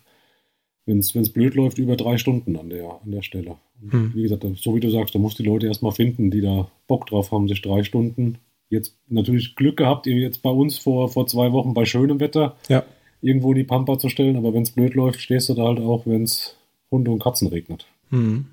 [0.87, 3.57] wenn es blöd läuft, über drei Stunden an der, an der Stelle.
[3.81, 4.13] Mhm.
[4.15, 7.07] Wie gesagt, so wie du sagst, da musst die Leute erstmal finden, die da Bock
[7.07, 8.39] drauf haben, sich drei Stunden.
[8.71, 12.57] Jetzt natürlich Glück gehabt, ihr jetzt bei uns vor, vor zwei Wochen bei schönem Wetter
[12.69, 12.85] Ja.
[13.21, 15.81] Irgendwo in die Pampa zu stellen, aber wenn es blöd läuft, stehst du da halt
[15.81, 16.57] auch, wenn es
[16.91, 17.87] Hunde und Katzen regnet.
[18.11, 18.47] Mhm.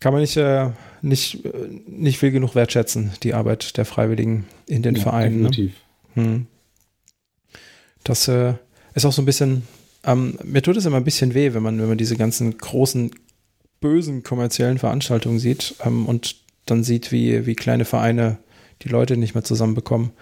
[0.00, 0.70] Kann man nicht, äh,
[1.02, 1.50] nicht, äh,
[1.86, 5.42] nicht viel genug wertschätzen, die Arbeit der Freiwilligen in den Ja, Vereinen.
[5.42, 5.50] Ne?
[5.50, 5.76] definitiv.
[6.14, 6.46] Hm.
[8.02, 8.54] Das äh,
[8.94, 9.62] ist auch so ein bisschen,
[10.04, 13.10] ähm, mir tut es immer ein bisschen weh, wenn man, wenn man diese ganzen großen,
[13.80, 18.38] bösen kommerziellen Veranstaltungen sieht ähm, und dann sieht, wie, wie kleine Vereine
[18.82, 20.12] die Leute nicht mehr zusammenbekommen.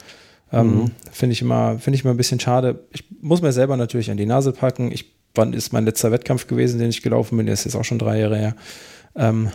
[0.53, 0.91] Ähm, Mhm.
[1.13, 2.85] Finde ich immer, finde ich immer ein bisschen schade.
[2.93, 4.91] Ich muss mir selber natürlich an die Nase packen.
[4.93, 7.47] Ich, wann ist mein letzter Wettkampf gewesen, den ich gelaufen bin?
[7.47, 8.57] Der ist jetzt auch schon drei Jahre her.
[9.15, 9.51] Ähm,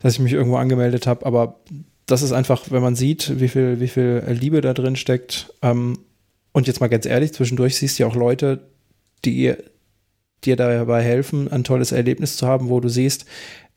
[0.00, 1.60] dass ich mich irgendwo angemeldet habe, aber
[2.06, 5.52] das ist einfach, wenn man sieht, wie viel, wie viel Liebe da drin steckt.
[5.62, 5.98] Ähm,
[6.52, 8.68] und jetzt mal ganz ehrlich, zwischendurch siehst du ja auch Leute,
[9.24, 9.54] die
[10.44, 13.24] dir dabei helfen, ein tolles Erlebnis zu haben, wo du siehst,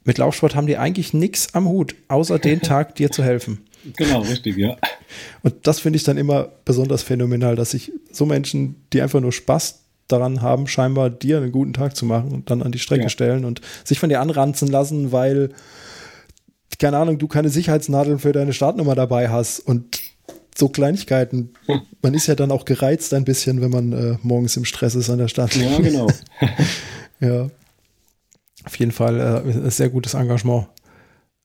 [0.04, 3.66] mit Laufsport haben die eigentlich nichts am Hut, außer den Tag dir zu helfen.
[3.96, 4.78] Genau, richtig, ja.
[5.44, 9.32] Und das finde ich dann immer besonders phänomenal, dass sich so Menschen, die einfach nur
[9.32, 13.04] Spaß daran haben, scheinbar dir einen guten Tag zu machen und dann an die Strecke
[13.04, 13.10] Ja.
[13.10, 15.50] stellen und sich von dir anranzen lassen, weil,
[16.80, 20.00] keine Ahnung, du keine Sicherheitsnadeln für deine Startnummer dabei hast und
[20.58, 21.52] so Kleinigkeiten.
[22.02, 25.10] Man ist ja dann auch gereizt ein bisschen, wenn man äh, morgens im Stress ist
[25.10, 25.56] an der Stadt.
[25.56, 26.08] Ja, genau.
[27.20, 27.50] Ja.
[28.64, 30.68] Auf jeden Fall äh, ein sehr gutes Engagement.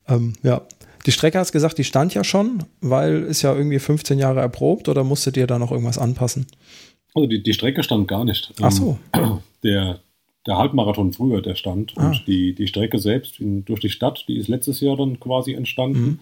[0.08, 0.62] Ähm, ja.
[1.06, 4.88] Die Strecke hast gesagt, die stand ja schon, weil ist ja irgendwie 15 Jahre erprobt
[4.88, 6.46] oder musstet ihr da noch irgendwas anpassen?
[7.14, 8.52] Also die, die Strecke stand gar nicht.
[8.60, 8.98] Ach so.
[9.12, 10.00] Ähm, Der,
[10.46, 11.92] der Halbmarathon früher, der stand.
[11.96, 12.08] Ah.
[12.08, 15.52] Und die, die Strecke selbst in, durch die Stadt, die ist letztes Jahr dann quasi
[15.52, 16.00] entstanden.
[16.00, 16.18] Mhm.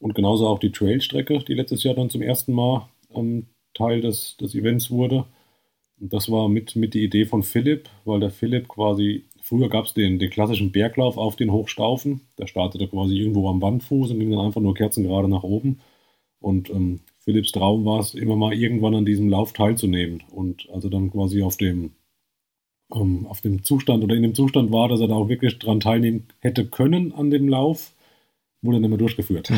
[0.00, 4.36] Und genauso auch die Trailstrecke, die letztes Jahr dann zum ersten Mal ähm, Teil des,
[4.36, 5.24] des Events wurde.
[6.00, 9.84] Und das war mit, mit die Idee von Philipp, weil der Philipp quasi, früher gab
[9.84, 12.22] es den, den klassischen Berglauf auf den Hochstaufen.
[12.38, 15.78] Der startete quasi irgendwo am Wandfuß und ging dann einfach nur kerzengerade nach oben.
[16.40, 20.22] Und ähm, Philipps Traum war es, immer mal irgendwann an diesem Lauf teilzunehmen.
[20.30, 21.92] Und also dann quasi auf dem,
[22.94, 25.80] ähm, auf dem Zustand oder in dem Zustand war, dass er da auch wirklich dran
[25.80, 27.92] teilnehmen hätte können an dem Lauf,
[28.62, 29.50] wurde er nicht mehr durchgeführt.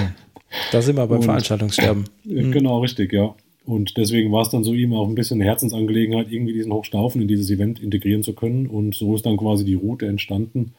[0.72, 2.04] Da sind wir beim Und- Veranstaltungssterben.
[2.24, 2.52] Mhm.
[2.52, 3.34] Genau, richtig, ja.
[3.66, 7.20] Und deswegen war es dann so ihm auch ein bisschen eine Herzensangelegenheit, irgendwie diesen Hochstaufen
[7.20, 8.66] in dieses Event integrieren zu können.
[8.66, 10.74] Und so ist dann quasi die Route entstanden.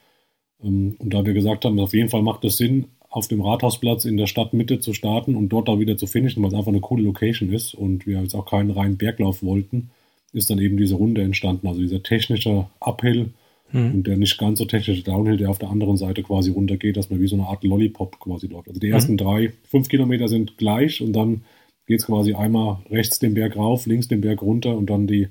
[0.64, 4.06] Ähm, Und da wir gesagt haben, auf jeden Fall macht es Sinn, auf dem Rathausplatz
[4.06, 6.82] in der Stadtmitte zu starten und dort auch wieder zu finishen, weil es einfach eine
[6.82, 9.90] coole Location ist und wir jetzt auch keinen reinen Berglauf wollten,
[10.34, 11.68] ist dann eben diese Runde entstanden.
[11.68, 13.32] Also dieser technische Uphill
[13.74, 13.96] Mhm.
[13.96, 17.10] und der nicht ganz so technische Downhill, der auf der anderen Seite quasi runtergeht, dass
[17.10, 18.70] man wie so eine Art Lollipop quasi läuft.
[18.70, 21.42] Also die ersten drei, fünf Kilometer sind gleich und dann
[21.88, 25.30] geht es quasi einmal rechts den Berg rauf, links den Berg runter und dann die,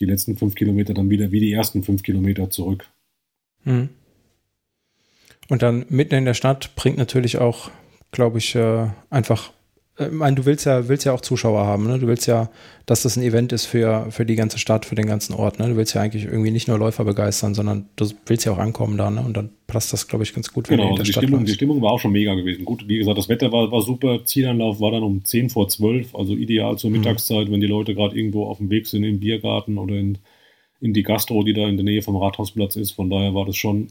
[0.00, 2.90] die letzten fünf Kilometer dann wieder wie die ersten fünf Kilometer zurück.
[3.64, 3.88] Mhm.
[5.48, 7.70] Und dann mitten in der Stadt bringt natürlich auch,
[8.10, 9.52] glaube ich, äh, einfach,
[9.98, 11.98] ich meine, du willst ja, willst ja auch Zuschauer haben, ne?
[11.98, 12.50] Du willst ja,
[12.86, 15.68] dass das ein Event ist für, für die ganze Stadt, für den ganzen Ort, ne?
[15.68, 18.96] Du willst ja eigentlich irgendwie nicht nur Läufer begeistern, sondern du willst ja auch ankommen
[18.96, 19.22] da, ne?
[19.22, 21.52] Und dann passt das, glaube ich, ganz gut, Genau, also die Stadt Stimmung, die.
[21.52, 22.64] Stimmung war auch schon mega gewesen.
[22.64, 24.24] Gut, wie gesagt, das Wetter war, war super.
[24.24, 26.96] Zielanlauf war dann um 10 vor 12, also ideal zur Mhm.
[26.98, 30.18] Mittagszeit, wenn die Leute gerade irgendwo auf dem Weg sind im Biergarten oder in,
[30.80, 32.92] in die Gastro, die da in der Nähe vom Rathausplatz ist.
[32.92, 33.88] Von daher war das schon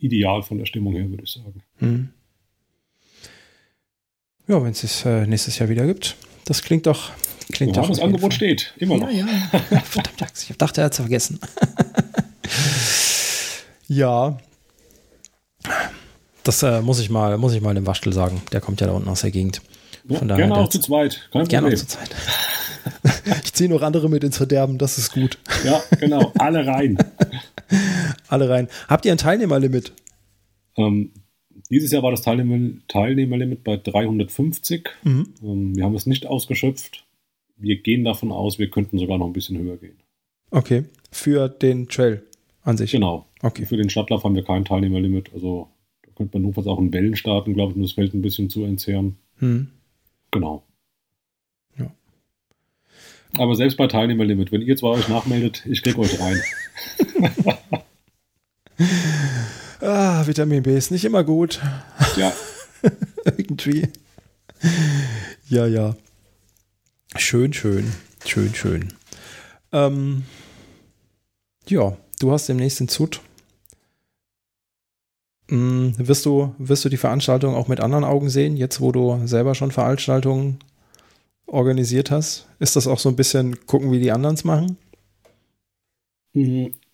[0.00, 1.62] ideal von der Stimmung her, würde ich sagen.
[1.78, 2.08] Mhm.
[4.46, 6.16] Ja, wenn es es äh, nächstes Jahr wieder gibt.
[6.44, 7.10] Das klingt doch,
[7.52, 7.88] klingt Ja, doch.
[7.88, 8.32] das Angebot Fall.
[8.32, 9.10] steht, immer noch.
[9.10, 9.80] Ja, ja.
[9.84, 11.40] Verdammt, ich dachte, er hat es vergessen.
[13.88, 14.36] ja.
[16.42, 18.42] Das äh, muss ich mal, muss ich mal dem Waschtel sagen.
[18.52, 19.62] Der kommt ja da unten aus der Gegend.
[20.06, 22.10] Ja, Von daher, gerne auch zu zweit, kein Gerne auch zur Zeit.
[23.44, 25.38] ich ziehe noch andere mit ins Verderben, das ist gut.
[25.64, 26.98] Ja, genau, alle rein.
[28.28, 28.68] Alle rein.
[28.88, 29.92] Habt ihr ein Teilnehmerlimit?
[30.76, 31.12] Ähm,
[31.70, 34.90] dieses Jahr war das Teilnehmer, Teilnehmerlimit bei 350.
[35.02, 35.34] Mhm.
[35.42, 37.04] Ähm, wir haben es nicht ausgeschöpft.
[37.56, 39.96] Wir gehen davon aus, wir könnten sogar noch ein bisschen höher gehen.
[40.50, 40.84] Okay.
[41.10, 42.22] Für den Trail
[42.62, 42.92] an sich.
[42.92, 43.26] Genau.
[43.42, 43.64] Okay.
[43.66, 45.32] Für den Stadtlauf haben wir kein Teilnehmerlimit.
[45.32, 45.68] Also
[46.02, 48.50] da könnte man notfalls auch in Wellen starten, glaube ich, um das Feld ein bisschen
[48.50, 49.16] zu entzerren.
[49.38, 49.68] Hm.
[50.30, 50.64] Genau.
[51.78, 51.92] Ja.
[53.38, 56.40] Aber selbst bei Teilnehmerlimit, wenn ihr zwei euch nachmeldet, ich krieg euch rein.
[59.84, 61.60] Ah, Vitamin B ist nicht immer gut.
[62.16, 62.32] Ja,
[63.36, 63.86] Irgendwie.
[65.50, 65.94] ja, ja.
[67.16, 67.92] Schön, schön.
[68.24, 68.94] Schön, schön.
[69.72, 70.24] Ähm,
[71.68, 73.20] ja, du hast demnächst den Zut.
[75.50, 79.20] Hm, wirst, du, wirst du die Veranstaltung auch mit anderen Augen sehen, jetzt wo du
[79.26, 80.60] selber schon Veranstaltungen
[81.46, 82.46] organisiert hast?
[82.58, 84.78] Ist das auch so ein bisschen gucken, wie die anderen es machen?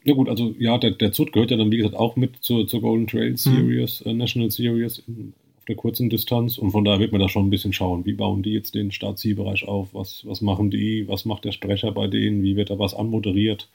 [0.02, 0.08] Mhm.
[0.08, 2.66] Ja gut, also ja, der, der ZUT gehört ja dann, wie gesagt, auch mit zur,
[2.66, 4.10] zur Golden Trail Series, mhm.
[4.10, 6.58] äh, National Series in, auf der kurzen Distanz.
[6.58, 8.92] Und von daher wird man da schon ein bisschen schauen, wie bauen die jetzt den
[8.92, 12.78] Startzielbereich auf, was, was machen die, was macht der Sprecher bei denen, wie wird da
[12.78, 13.68] was anmoderiert.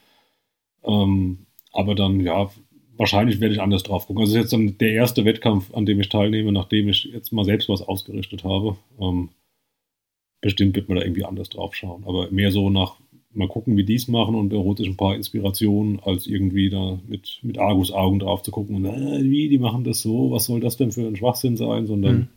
[0.83, 1.39] Ähm,
[1.71, 2.49] aber dann, ja,
[2.97, 4.21] wahrscheinlich werde ich anders drauf gucken.
[4.21, 7.31] Also das ist jetzt dann der erste Wettkampf, an dem ich teilnehme, nachdem ich jetzt
[7.31, 8.77] mal selbst was ausgerichtet habe.
[8.99, 9.29] Ähm,
[10.41, 12.03] bestimmt wird man da irgendwie anders drauf schauen.
[12.05, 12.95] Aber mehr so nach,
[13.35, 16.99] mal gucken, wie die es machen und erholt sich ein paar Inspirationen, als irgendwie da
[17.07, 20.45] mit, mit Argus Augen drauf zu gucken und äh, wie, die machen das so, was
[20.45, 22.27] soll das denn für ein Schwachsinn sein, sondern mhm.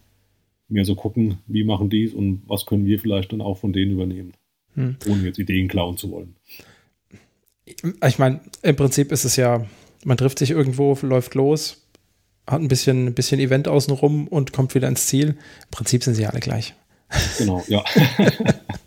[0.68, 3.72] mehr so gucken, wie machen die es und was können wir vielleicht dann auch von
[3.72, 4.32] denen übernehmen,
[4.74, 4.96] mhm.
[5.08, 6.34] ohne jetzt Ideen klauen zu wollen.
[8.06, 9.66] Ich meine, im Prinzip ist es ja,
[10.04, 11.86] man trifft sich irgendwo, läuft los,
[12.46, 15.28] hat ein bisschen, ein bisschen Event außenrum und kommt wieder ins Ziel.
[15.28, 16.74] Im Prinzip sind sie alle gleich.
[17.38, 17.84] Genau, ja.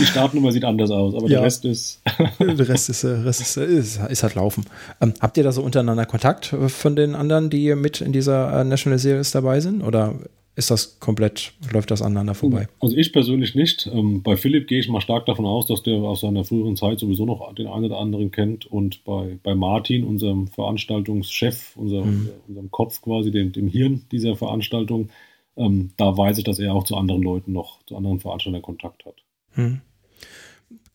[0.00, 1.38] Die Startnummer sieht anders aus, aber ja.
[1.38, 2.02] der Rest ist.
[2.40, 4.64] der Rest ist, äh, Rest ist, äh, ist, ist halt Laufen.
[5.00, 8.64] Ähm, habt ihr da so untereinander Kontakt von den anderen, die mit in dieser äh,
[8.64, 9.82] National Series dabei sind?
[9.82, 10.14] Oder
[10.56, 12.66] ist das komplett, läuft das aneinander vorbei?
[12.80, 13.90] Also ich persönlich nicht.
[13.92, 16.98] Ähm, bei Philipp gehe ich mal stark davon aus, dass der aus seiner früheren Zeit
[16.98, 18.64] sowieso noch den einen oder anderen kennt.
[18.64, 22.30] Und bei, bei Martin, unserem Veranstaltungschef, unserem, mhm.
[22.48, 25.10] unserem Kopf quasi, dem, dem Hirn dieser Veranstaltung,
[25.58, 29.04] ähm, da weiß ich, dass er auch zu anderen Leuten noch, zu anderen Veranstaltern Kontakt
[29.04, 29.25] hat.
[29.56, 29.80] Hm.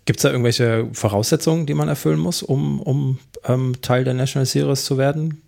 [0.06, 4.46] Gibt es da irgendwelche Voraussetzungen, die man erfüllen muss, um, um ähm, Teil der National
[4.46, 5.42] Series zu werden?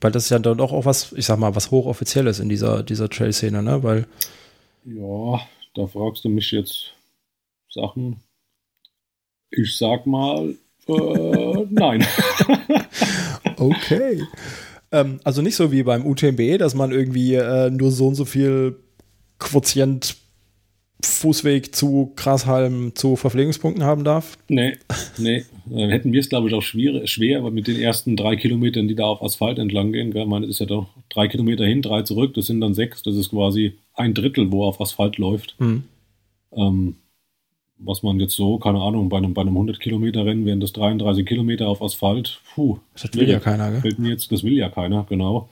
[0.00, 2.82] Weil das ist ja dann doch auch was, ich sag mal, was hochoffizielles in dieser,
[2.82, 3.82] dieser Trail-Szene, ne?
[3.82, 4.06] Weil
[4.84, 5.40] ja,
[5.74, 6.94] da fragst du mich jetzt
[7.68, 8.16] Sachen.
[9.50, 10.54] Ich sag mal,
[10.88, 12.06] äh, nein.
[13.56, 14.22] okay.
[14.92, 18.24] Ähm, also nicht so wie beim UTMB, dass man irgendwie äh, nur so und so
[18.24, 18.76] viel
[19.38, 20.16] Quotient
[21.04, 24.38] Fußweg zu Grashalm zu Verpflegungspunkten haben darf?
[24.48, 24.76] Nee,
[25.18, 25.44] nee.
[25.66, 28.88] Dann hätten wir es, glaube ich, auch schwer, schwer, aber mit den ersten drei Kilometern,
[28.88, 32.02] die da auf Asphalt entlang gehen, gell, meine, ist ja doch drei Kilometer hin, drei
[32.02, 35.54] zurück, das sind dann sechs, das ist quasi ein Drittel, wo auf Asphalt läuft.
[35.58, 35.84] Mhm.
[36.52, 36.96] Ähm,
[37.82, 40.72] was man jetzt so, keine Ahnung, bei einem, bei einem 100 Kilometer Rennen wären das
[40.72, 42.40] 33 Kilometer auf Asphalt.
[42.54, 42.78] Puh.
[42.92, 43.80] Das will ja keiner, gell?
[43.80, 45.48] Fällt mir jetzt, das will ja keiner, genau.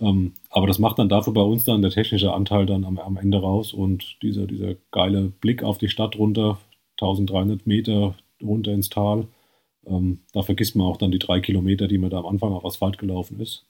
[0.00, 3.16] Ähm, aber das macht dann dafür bei uns dann der technische Anteil dann am, am
[3.16, 6.58] Ende raus und dieser, dieser geile Blick auf die Stadt runter,
[7.00, 9.28] 1300 Meter runter ins Tal.
[9.86, 12.64] Ähm, da vergisst man auch dann die drei Kilometer, die man da am Anfang auf
[12.64, 13.66] Asphalt gelaufen ist.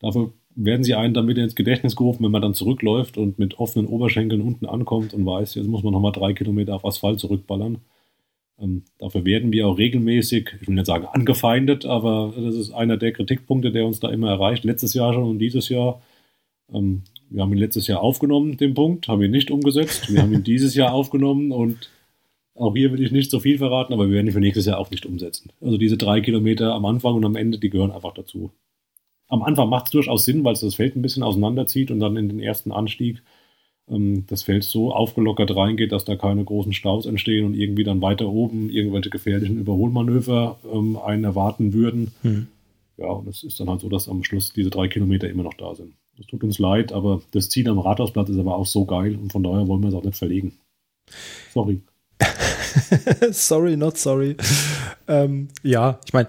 [0.00, 3.58] Dafür werden sie einen dann wieder ins Gedächtnis gerufen, wenn man dann zurückläuft und mit
[3.58, 7.78] offenen Oberschenkeln unten ankommt und weiß, jetzt muss man nochmal drei Kilometer auf Asphalt zurückballern.
[8.60, 12.96] Ähm, dafür werden wir auch regelmäßig, ich will nicht sagen angefeindet, aber das ist einer
[12.96, 14.64] der Kritikpunkte, der uns da immer erreicht.
[14.64, 16.02] Letztes Jahr schon und dieses Jahr.
[16.72, 20.12] Ähm, wir haben ihn letztes Jahr aufgenommen, den Punkt, haben ihn nicht umgesetzt.
[20.12, 21.90] Wir haben ihn dieses Jahr aufgenommen und
[22.54, 24.78] auch hier will ich nicht so viel verraten, aber wir werden ihn für nächstes Jahr
[24.78, 25.50] auch nicht umsetzen.
[25.60, 28.52] Also diese drei Kilometer am Anfang und am Ende, die gehören einfach dazu
[29.28, 32.16] am Anfang macht es durchaus Sinn, weil es das Feld ein bisschen auseinanderzieht und dann
[32.16, 33.22] in den ersten Anstieg
[33.90, 38.02] ähm, das Feld so aufgelockert reingeht, dass da keine großen Staus entstehen und irgendwie dann
[38.02, 42.12] weiter oben irgendwelche gefährlichen Überholmanöver ähm, einen erwarten würden.
[42.22, 42.48] Mhm.
[42.96, 45.54] Ja, und es ist dann halt so, dass am Schluss diese drei Kilometer immer noch
[45.54, 45.94] da sind.
[46.18, 49.32] Es tut uns leid, aber das Ziel am Rathausplatz ist aber auch so geil und
[49.32, 50.52] von daher wollen wir es auch nicht verlegen.
[51.52, 51.80] Sorry.
[53.32, 54.36] sorry, not sorry.
[55.08, 56.28] ähm, ja, ich meine,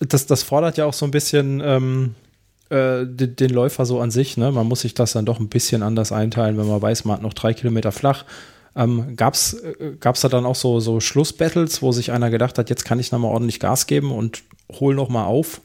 [0.00, 2.14] das, das fordert ja auch so ein bisschen ähm,
[2.70, 4.36] äh, den, den, Läufer so an sich.
[4.36, 4.50] Ne?
[4.52, 7.22] Man muss sich das dann doch ein bisschen anders einteilen, wenn man weiß, man hat
[7.22, 8.24] noch drei Kilometer flach.
[8.74, 12.68] Ähm, Gab es äh, da dann auch so, so Schlussbattles, wo sich einer gedacht hat,
[12.68, 14.42] jetzt kann ich nochmal ordentlich Gas geben und
[14.80, 15.60] hol nochmal auf,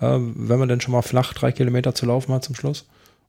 [0.00, 2.86] äh, wenn man denn schon mal flach drei Kilometer zu laufen hat zum Schluss?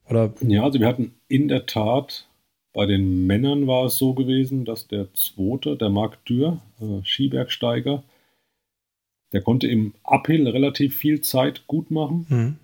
[0.10, 0.34] Oder?
[0.42, 2.28] Ja, also wir hatten in der Tat,
[2.74, 8.04] bei den Männern war es so gewesen, dass der zweite, der Marc Dürr, äh, Skibergsteiger,
[9.32, 12.26] der konnte im Uphill relativ viel Zeit gut machen.
[12.30, 12.56] Mhm.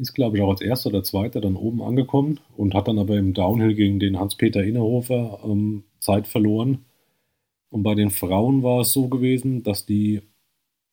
[0.00, 3.18] Ist, glaube ich, auch als erster oder zweiter dann oben angekommen und hat dann aber
[3.18, 6.86] im Downhill gegen den Hans-Peter Innerhofer ähm, Zeit verloren.
[7.68, 10.22] Und bei den Frauen war es so gewesen, dass die,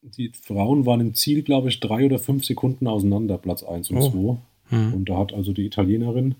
[0.02, 4.02] die Frauen waren im Ziel, glaube ich, drei oder fünf Sekunden auseinander, Platz 1 und
[4.02, 4.18] 2.
[4.18, 4.38] Oh.
[4.70, 4.94] Mhm.
[4.94, 6.34] Und da hat also die Italienerin,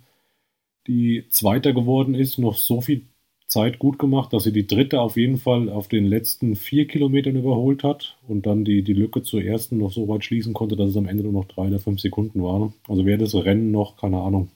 [0.86, 3.06] die Zweiter geworden ist, noch so viel
[3.48, 7.34] Zeit gut gemacht, dass sie die dritte auf jeden Fall auf den letzten vier Kilometern
[7.36, 10.90] überholt hat und dann die, die Lücke zur ersten noch so weit schließen konnte, dass
[10.90, 12.74] es am Ende nur noch drei oder fünf Sekunden waren.
[12.88, 14.48] Also wäre das Rennen noch, keine Ahnung,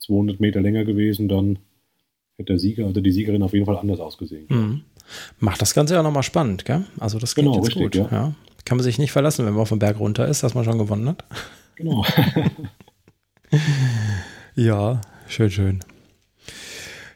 [0.00, 1.58] 200 Meter länger gewesen, dann
[2.38, 4.46] hätte der Sieger oder die Siegerin auf jeden Fall anders ausgesehen.
[4.48, 4.82] Mhm.
[5.40, 6.84] Macht das Ganze ja nochmal spannend, gell?
[7.00, 7.94] Also das geht Genau, jetzt richtig, gut.
[7.96, 8.08] ja.
[8.10, 8.34] Ja.
[8.64, 10.78] Kann man sich nicht verlassen, wenn man auf dem Berg runter ist, dass man schon
[10.78, 11.24] gewonnen hat.
[11.74, 12.04] Genau.
[14.54, 15.80] Ja, schön, schön.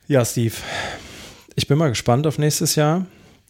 [0.09, 0.55] Ja, Steve,
[1.57, 3.07] ich bin mal gespannt auf nächstes Jahr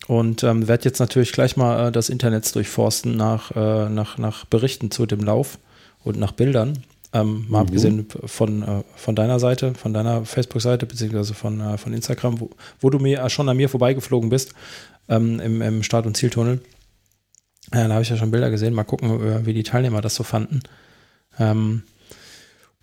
[0.07, 4.44] und ähm, werde jetzt natürlich gleich mal äh, das Internet durchforsten nach, äh, nach, nach
[4.46, 5.59] Berichten zu dem Lauf
[6.02, 6.78] und nach Bildern.
[7.12, 7.66] Ähm, mal Mhm.
[7.66, 12.50] abgesehen von, äh, von deiner Seite, von deiner Facebook-Seite, beziehungsweise von, äh, von Instagram, wo,
[12.80, 14.52] wo du mir äh, schon an mir vorbeigeflogen bist
[15.09, 16.61] ähm, im, im Start- und Zieltunnel.
[17.70, 18.74] Da habe ich ja schon Bilder gesehen.
[18.74, 20.61] Mal gucken, äh, wie die Teilnehmer das so fanden.
[21.38, 21.82] Ähm,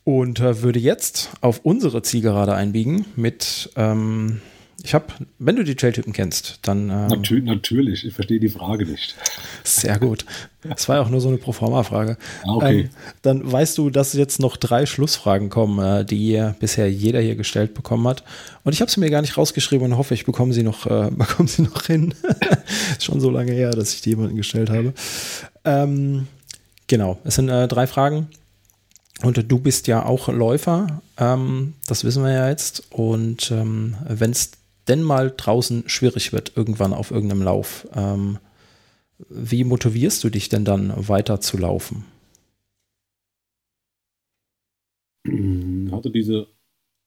[0.04, 4.41] und äh, würde jetzt auf unsere Zielgerade einbiegen mit, ähm,
[4.84, 5.06] ich habe,
[5.39, 9.16] wenn du die Trailtypen kennst, dann ähm, Natür natürlich, ich verstehe die Frage nicht.
[9.64, 10.26] sehr gut.
[10.62, 12.18] Das war ja auch nur so eine Proforma-Frage.
[12.43, 12.80] Ah, okay.
[12.82, 12.89] Ähm,
[13.22, 17.74] dann weißt du, dass jetzt noch drei Schlussfragen kommen, äh, die bisher jeder hier gestellt
[17.74, 18.24] bekommen hat.
[18.66, 21.10] Und ich habe sie mir gar nicht rausgeschrieben und hoffe, ich bekomme sie noch, äh,
[21.16, 22.14] bekomme sie noch hin.
[22.91, 24.93] Ist schon so lange her, dass ich die jemanden gestellt habe.
[25.64, 26.28] Ähm,
[26.88, 28.28] genau, es sind äh, drei Fragen.
[29.22, 32.91] Und du bist ja auch Läufer, ähm, das wissen wir ja jetzt.
[32.91, 34.51] Und ähm, wenn es
[34.88, 38.39] denn mal draußen schwierig wird, irgendwann auf irgendeinem Lauf, ähm,
[39.30, 42.05] wie motivierst du dich denn dann weiter zu laufen?
[45.91, 46.47] Hatte diese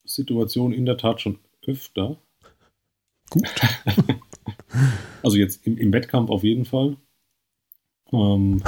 [0.04, 2.16] Situation in der Tat schon öfter.
[3.30, 3.50] Gut.
[5.22, 6.96] Also jetzt im, im Wettkampf auf jeden Fall.
[8.12, 8.62] Ähm,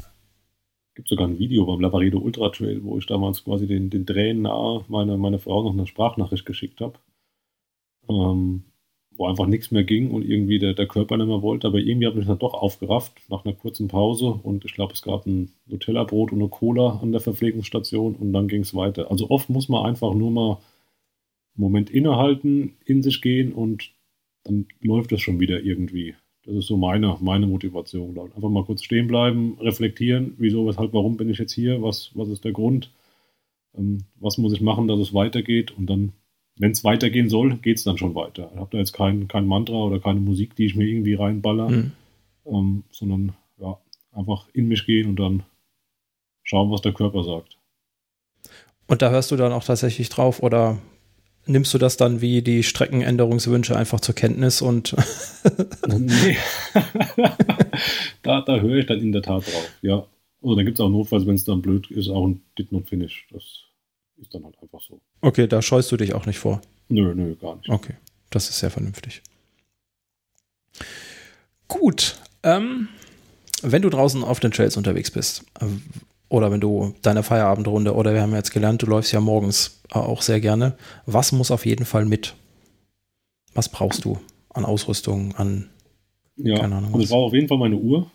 [0.99, 4.43] gibt sogar ein Video beim Lavaredo Ultra Trail, wo ich damals quasi den, den Tränen
[4.43, 6.99] nahe meine, meine Frau noch eine Sprachnachricht geschickt habe.
[8.09, 8.65] Ähm,
[9.17, 11.69] wo einfach nichts mehr ging und irgendwie der, der Körper nicht mehr wollte.
[11.69, 14.93] Aber irgendwie habe ich mich dann doch aufgerafft nach einer kurzen Pause und ich glaube,
[14.93, 19.09] es gab ein Nutella-Brot und eine Cola an der Verpflegungsstation und dann ging es weiter.
[19.09, 23.93] Also oft muss man einfach nur mal einen Moment innehalten, in sich gehen und
[24.43, 26.17] dann läuft es schon wieder irgendwie.
[26.49, 28.15] Das ist so meine, meine Motivation.
[28.15, 28.35] glaub.
[28.35, 32.29] Einfach mal kurz stehen bleiben, reflektieren, wieso, weshalb, warum bin ich jetzt hier, was, was
[32.31, 32.91] ist der Grund,
[33.77, 36.15] ähm, was muss ich machen, dass es weitergeht und dann,
[36.57, 38.51] wenn es weitergehen soll, geht es dann schon weiter.
[38.55, 41.69] Ich habe da jetzt kein, kein Mantra oder keine Musik, die ich mir irgendwie reinballer,
[41.69, 41.93] Mhm.
[42.47, 43.79] ähm, sondern ja,
[44.13, 45.43] einfach in mich gehen und dann
[46.45, 47.59] schauen, was der Körper sagt.
[48.87, 50.79] Und da hörst du dann auch tatsächlich drauf oder
[51.49, 54.95] nimmst du das dann wie die Streckenänderungswünsche einfach zur Kenntnis und
[55.89, 56.37] nee.
[58.23, 60.07] da, da höre ich dann in der Tat drauf, ja.
[60.43, 62.89] Also dann gibt es auch notfalls, wenn es dann blöd ist, auch ein Did Not
[62.89, 63.27] Finish.
[63.33, 63.43] Das
[64.21, 65.01] ist dann halt einfach so.
[65.21, 66.61] okay, da scheust du dich auch nicht vor.
[66.89, 67.69] Nö, nö, gar nicht.
[67.69, 67.95] Okay,
[68.31, 69.23] das ist sehr vernünftig.
[71.67, 72.89] Gut, ähm,
[73.63, 75.45] wenn du draußen auf den Trails unterwegs bist
[76.29, 80.23] oder wenn du deine Feierabendrunde oder wir haben jetzt gelernt, du läufst ja morgens auch
[80.23, 80.77] sehr gerne,
[81.07, 82.35] was muss auf jeden Fall mit?
[83.55, 84.19] Was brauchst du
[84.51, 85.71] an Ausrüstung, an
[86.37, 88.11] Ja, Keine Ahnung, also ich brauche auf jeden Fall meine Uhr.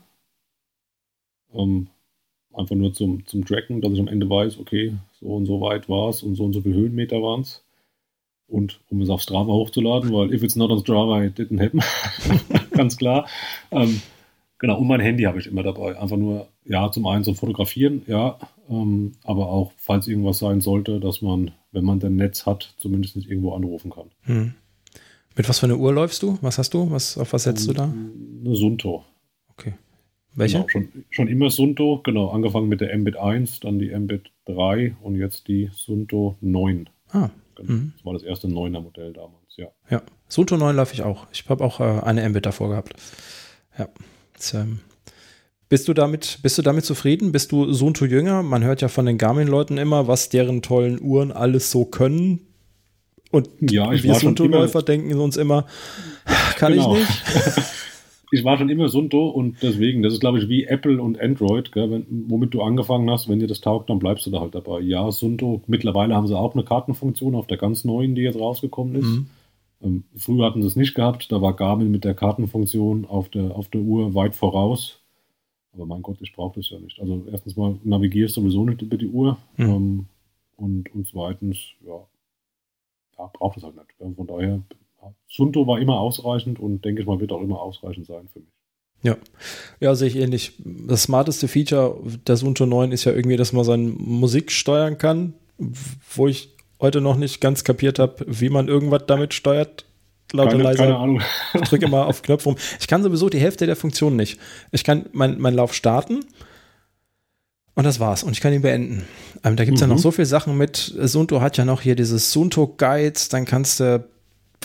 [1.54, 1.88] Ähm,
[2.54, 5.90] einfach nur zum, zum Tracken, dass ich am Ende weiß, okay, so und so weit
[5.90, 7.64] war es und so und so viele Höhenmeter waren es.
[8.48, 11.82] Und um es auf Strava hochzuladen, weil if it's not on Strava, it didn't happen.
[12.72, 13.28] Ganz klar.
[13.72, 14.02] Ähm,
[14.64, 16.00] genau, und mein Handy habe ich immer dabei.
[16.00, 18.40] Einfach nur, ja, zum einen zum Fotografieren, ja,
[18.70, 23.18] ähm, aber auch, falls irgendwas sein sollte, dass man, wenn man denn Netz hat, zumindest
[23.18, 24.10] nicht irgendwo anrufen kann.
[24.22, 24.54] hm.
[25.36, 26.38] Mit was für eine Uhr läufst du?
[26.42, 26.92] Was hast du?
[26.92, 27.86] Was, auf was setzt du da?
[27.86, 29.04] Eine Sunto.
[29.50, 29.74] Okay.
[30.36, 30.58] Welche?
[30.58, 34.96] Genau, schon, schon immer Sunto, genau, angefangen mit der Mbit 1, dann die Mbit 3
[35.02, 36.88] und jetzt die Sunto 9.
[37.10, 37.72] Ah, Genau.
[37.72, 37.94] Mhm.
[37.96, 39.68] Das war das erste 9er Modell damals, ja.
[39.90, 40.02] ja.
[40.28, 41.28] Sunto 9 laufe ich auch.
[41.32, 42.94] Ich habe auch äh, eine Mbit davor gehabt.
[43.78, 43.90] Ja.
[44.54, 44.80] Ähm,
[45.70, 47.32] bist du damit, bist du damit zufrieden?
[47.32, 48.44] Bist du Sunto jünger?
[48.44, 52.42] Man hört ja von den Garmin-Leuten immer, was deren tollen Uhren alles so können.
[53.32, 55.66] Und Ja, ich wir Sunto-Läufer denken uns immer,
[56.58, 56.96] kann Genau.
[56.96, 57.12] ich nicht.
[58.36, 61.72] Ich war schon immer Sunto und deswegen, das ist glaube ich wie Apple und Android,
[61.72, 64.56] gell, wenn, womit du angefangen hast, wenn dir das taugt, dann bleibst du da halt
[64.56, 64.80] dabei.
[64.80, 68.96] Ja, Sunto, mittlerweile haben sie auch eine Kartenfunktion auf der ganz neuen, die jetzt rausgekommen
[68.96, 69.06] ist.
[69.06, 69.28] Mhm.
[69.84, 73.56] Ähm, früher hatten sie es nicht gehabt, da war Garmin mit der Kartenfunktion auf der,
[73.56, 75.00] auf der Uhr weit voraus.
[75.74, 77.00] Aber mein Gott, ich brauche das ja nicht.
[77.00, 79.66] Also erstens mal navigierst sowieso nicht über die Uhr Mhm.
[79.70, 80.06] ähm,
[80.56, 82.00] und, und zweitens, ja,
[83.18, 83.88] ja braucht es halt nicht.
[84.00, 84.62] Ja, Von daher,
[85.28, 88.50] Sunto war immer ausreichend und denke ich mal, wird auch immer ausreichend sein für mich.
[89.02, 89.18] Ja.
[89.82, 90.54] ja, sehe ich ähnlich.
[90.64, 95.34] Das smarteste Feature der Sunto 9 ist ja irgendwie, dass man seine Musik steuern kann,
[96.16, 99.86] wo ich heute noch nicht ganz kapiert habe, wie man irgendwas damit steuert.
[100.32, 100.84] Lauter Keine, leiser.
[100.84, 101.22] keine Ahnung.
[101.54, 102.56] Ich drücke immer auf Knopf rum.
[102.80, 104.40] Ich kann sowieso die Hälfte der Funktionen nicht.
[104.72, 106.26] Ich kann meinen mein Lauf starten
[107.76, 108.24] Und das war's.
[108.24, 109.04] Und ich kann ihn beenden.
[109.44, 109.90] Ähm, da gibt's mhm.
[109.90, 110.94] ja noch so viele Sachen mit.
[111.00, 113.30] Sunto hat ja noch hier dieses Sunto Guides.
[113.30, 114.08] Dann kannst du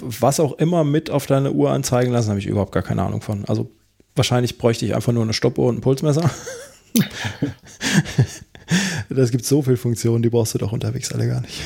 [0.00, 2.30] was auch immer mit auf deine Uhr anzeigen lassen.
[2.30, 3.44] Habe ich überhaupt gar keine Ahnung von.
[3.44, 3.70] Also
[4.16, 6.30] wahrscheinlich bräuchte ich einfach nur eine Stoppuhr und ein Pulsmesser.
[9.10, 11.60] das gibt so viele Funktionen, die brauchst du doch unterwegs alle gar nicht.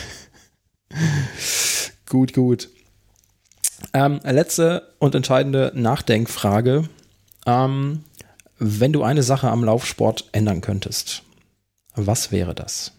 [2.09, 2.69] gut, gut.
[3.95, 6.89] Ähm, letzte und entscheidende Nachdenkfrage.
[7.47, 8.05] Ähm,
[8.59, 11.25] wenn du eine Sache am Laufsport ändern könntest,
[11.95, 12.97] was wäre das?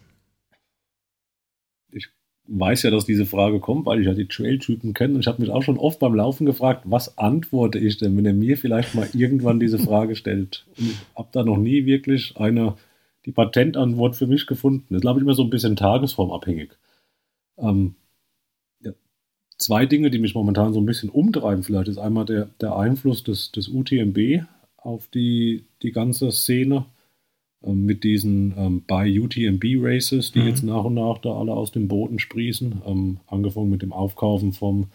[1.90, 2.08] Ich
[2.46, 5.40] weiß ja, dass diese Frage kommt, weil ich ja die Trail-Typen kenne und ich habe
[5.40, 8.94] mich auch schon oft beim Laufen gefragt, was antworte ich denn, wenn er mir vielleicht
[8.94, 10.66] mal irgendwann diese Frage stellt.
[10.78, 12.74] Und ich habe da noch nie wirklich eine,
[13.24, 14.86] die Patentantwort für mich gefunden.
[14.90, 16.72] Das ist, glaube ich, immer so ein bisschen tagesformabhängig.
[17.56, 17.96] Ähm,
[19.58, 23.22] zwei Dinge, die mich momentan so ein bisschen umtreiben, vielleicht ist einmal der, der Einfluss
[23.22, 24.44] des, des UTMB
[24.76, 26.86] auf die, die ganze Szene
[27.62, 30.46] ähm, mit diesen ähm, bei UTMB Races, die mhm.
[30.48, 34.52] jetzt nach und nach da alle aus dem Boden sprießen, ähm, angefangen mit dem Aufkaufen
[34.52, 34.88] vom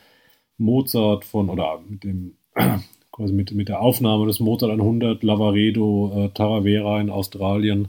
[0.58, 2.36] Mozart von oder mit dem
[3.12, 7.88] quasi mit, mit der Aufnahme des Mozart 100 Lavaredo äh, Taravera in Australien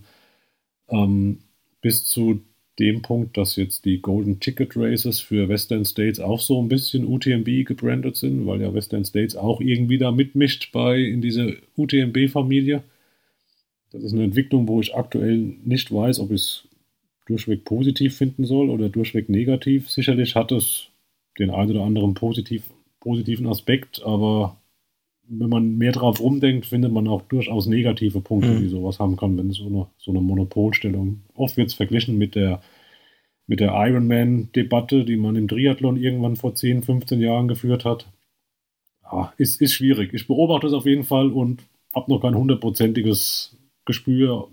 [0.89, 1.41] ähm,
[1.83, 2.41] bis zu
[2.81, 7.07] dem Punkt, dass jetzt die Golden Ticket Races für Western States auch so ein bisschen
[7.07, 12.83] UTMB gebrandet sind, weil ja Western States auch irgendwie da mitmischt bei in diese UTMB-Familie.
[13.93, 16.69] Das ist eine Entwicklung, wo ich aktuell nicht weiß, ob ich es
[17.27, 19.91] durchweg positiv finden soll oder durchweg negativ.
[19.91, 20.89] Sicherlich hat es
[21.39, 22.65] den einen oder anderen positiv,
[22.99, 24.60] positiven Aspekt, aber
[25.31, 28.61] wenn man mehr drauf rumdenkt, findet man auch durchaus negative Punkte, mhm.
[28.61, 31.23] die sowas haben kann, wenn es so eine, so eine Monopolstellung.
[31.35, 32.61] Oft wird es verglichen mit der,
[33.47, 38.11] mit der Ironman-Debatte, die man im Triathlon irgendwann vor 10, 15 Jahren geführt hat.
[39.05, 40.13] Ja, ist, ist schwierig.
[40.15, 41.63] Ich beobachte es auf jeden Fall und
[41.95, 44.49] habe noch kein hundertprozentiges Gespür,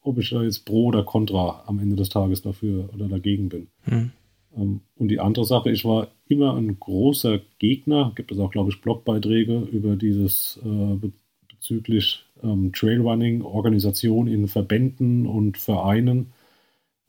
[0.00, 3.68] ob ich da jetzt pro oder contra am Ende des Tages dafür oder dagegen bin.
[3.86, 4.12] Mhm.
[4.56, 8.70] Ähm, und die andere Sache, ich war immer ein großer Gegner, gibt es auch, glaube
[8.70, 11.08] ich, Blogbeiträge über dieses äh,
[11.48, 16.32] bezüglich ähm, Trailrunning, Organisation in Verbänden und Vereinen,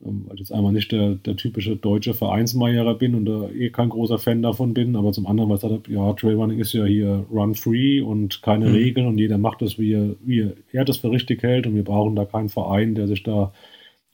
[0.04, 3.70] ähm, weil ich jetzt einmal nicht der, der typische deutsche Vereinsmeierer bin und da eh
[3.70, 6.72] kein großer Fan davon bin, aber zum anderen, weil ich gesagt habe, ja, Trailrunning ist
[6.72, 8.74] ja hier run-free und keine mhm.
[8.74, 11.84] Regeln und jeder macht das, wie er, wie er das für richtig hält und wir
[11.84, 13.52] brauchen da keinen Verein, der sich da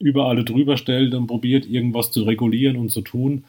[0.03, 3.45] über alle drüber stellt und probiert, irgendwas zu regulieren und zu tun.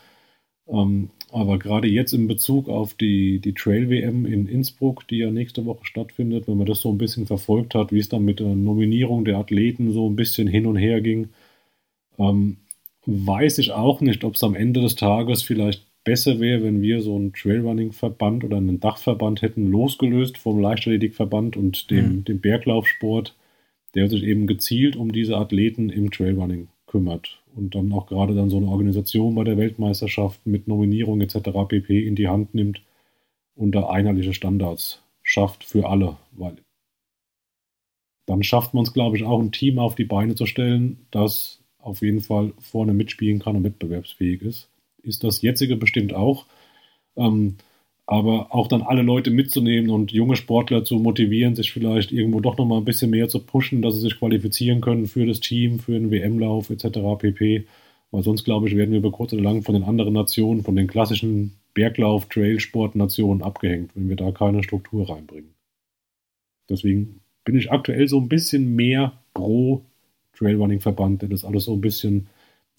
[0.69, 5.67] Ähm, aber gerade jetzt in Bezug auf die, die Trail-WM in Innsbruck, die ja nächste
[5.67, 8.55] Woche stattfindet, wenn man das so ein bisschen verfolgt hat, wie es dann mit der
[8.55, 11.31] Nominierung der Athleten so ein bisschen hin und her ging,
[12.19, 12.59] ähm,
[13.07, 17.01] weiß ich auch nicht, ob es am Ende des Tages vielleicht besser wäre, wenn wir
[17.01, 22.25] so einen Trailrunning-Verband oder einen Dachverband hätten, losgelöst vom Leichtathletikverband und dem, mhm.
[22.25, 23.35] dem Berglaufsport
[23.95, 28.51] der sich eben gezielt um diese Athleten im Trailrunning kümmert und dann auch gerade dann
[28.51, 31.51] so eine Organisation bei der Weltmeisterschaft mit Nominierung etc.
[31.68, 32.07] pp.
[32.07, 32.82] in die Hand nimmt
[33.55, 36.57] und da einheitliche Standards schafft für alle, weil
[38.26, 41.61] dann schafft man es, glaube ich, auch ein Team auf die Beine zu stellen, das
[41.78, 44.70] auf jeden Fall vorne mitspielen kann und wettbewerbsfähig ist.
[45.03, 46.47] Ist das jetzige bestimmt auch.
[47.16, 47.57] Ähm,
[48.07, 52.59] aber auch dann alle Leute mitzunehmen und junge Sportler zu motivieren, sich vielleicht irgendwo doch
[52.59, 55.93] nochmal ein bisschen mehr zu pushen, dass sie sich qualifizieren können für das Team, für
[55.93, 56.99] den WM-Lauf etc.
[57.19, 57.67] pp.
[58.11, 60.77] Weil sonst, glaube ich, werden wir über kurz oder lang von den anderen Nationen, von
[60.77, 65.55] den klassischen Berglauf-, Trailsport-Nationen abgehängt, wenn wir da keine Struktur reinbringen.
[66.69, 69.83] Deswegen bin ich aktuell so ein bisschen mehr pro
[70.37, 72.29] Trailrunning-Verband, der das alles so ein bisschen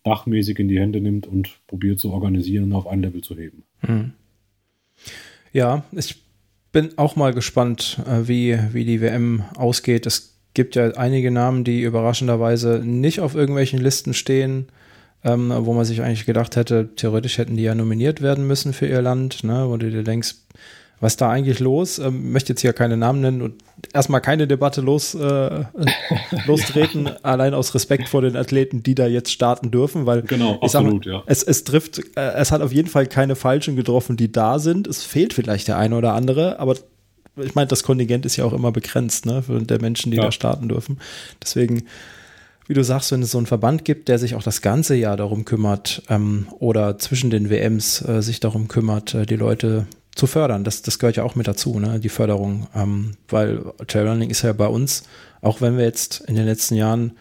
[0.03, 3.63] dachmäßig in die Hände nimmt und probiert zu organisieren und auf ein Level zu heben.
[3.81, 4.13] Mhm.
[5.51, 6.23] Ja, ich
[6.71, 10.05] bin auch mal gespannt, äh, wie, wie die WM ausgeht.
[10.05, 14.67] Es gibt ja einige Namen, die überraschenderweise nicht auf irgendwelchen Listen stehen,
[15.23, 18.87] ähm, wo man sich eigentlich gedacht hätte, theoretisch hätten die ja nominiert werden müssen für
[18.87, 20.35] ihr Land, ne, wo du dir denkst,
[20.99, 21.99] was ist da eigentlich los?
[21.99, 23.55] Ähm, möchte jetzt hier keine Namen nennen und
[23.93, 25.63] erstmal keine Debatte los, äh,
[26.45, 27.17] lostreten, ja.
[27.23, 31.13] allein aus Respekt vor den Athleten, die da jetzt starten dürfen, weil genau, absolut, mal,
[31.13, 31.23] ja.
[31.25, 34.87] es, es trifft, äh, es hat auf jeden Fall keine Falschen getroffen, die da sind.
[34.87, 36.75] Es fehlt vielleicht der eine oder andere, aber
[37.37, 40.23] ich meine, das Kontingent ist ja auch immer begrenzt, ne, der Menschen, die ja.
[40.23, 40.99] da starten dürfen.
[41.41, 41.83] Deswegen,
[42.67, 45.17] wie du sagst, wenn es so einen Verband gibt, der sich auch das ganze Jahr
[45.17, 49.85] darum kümmert ähm, oder zwischen den WMs äh, sich darum kümmert, äh, die Leute
[50.15, 50.63] zu fördern.
[50.63, 51.99] Das, das gehört ja auch mit dazu, ne?
[51.99, 52.67] die Förderung.
[52.73, 55.03] Ähm, weil Trailrunning ist ja bei uns,
[55.41, 57.13] auch wenn wir jetzt in den letzten Jahren,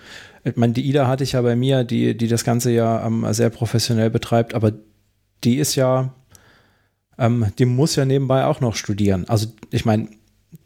[0.45, 3.27] ich meine, die Ida hatte ich ja bei mir, die, die das Ganze ja ähm,
[3.33, 4.73] sehr professionell betreibt, aber
[5.43, 6.15] die ist ja,
[7.19, 9.29] ähm, die muss ja nebenbei auch noch studieren.
[9.29, 10.09] Also ich meine,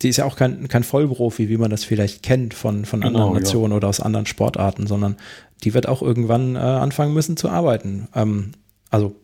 [0.03, 3.19] die ist ja auch kein, kein Vollprofi, wie man das vielleicht kennt von, von genau,
[3.19, 3.77] anderen Nationen ja.
[3.79, 5.17] oder aus anderen Sportarten, sondern
[5.65, 8.09] die wird auch irgendwann äh, anfangen müssen zu arbeiten.
[8.15, 8.53] Ähm,
[8.91, 9.17] also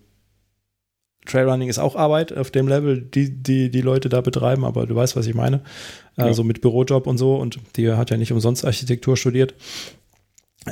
[1.26, 4.94] Trailrunning ist auch Arbeit auf dem Level, die, die die Leute da betreiben, aber du
[4.94, 5.60] weißt, was ich meine.
[6.16, 6.24] Ja.
[6.24, 9.54] Also mit Bürojob und so und die hat ja nicht umsonst Architektur studiert,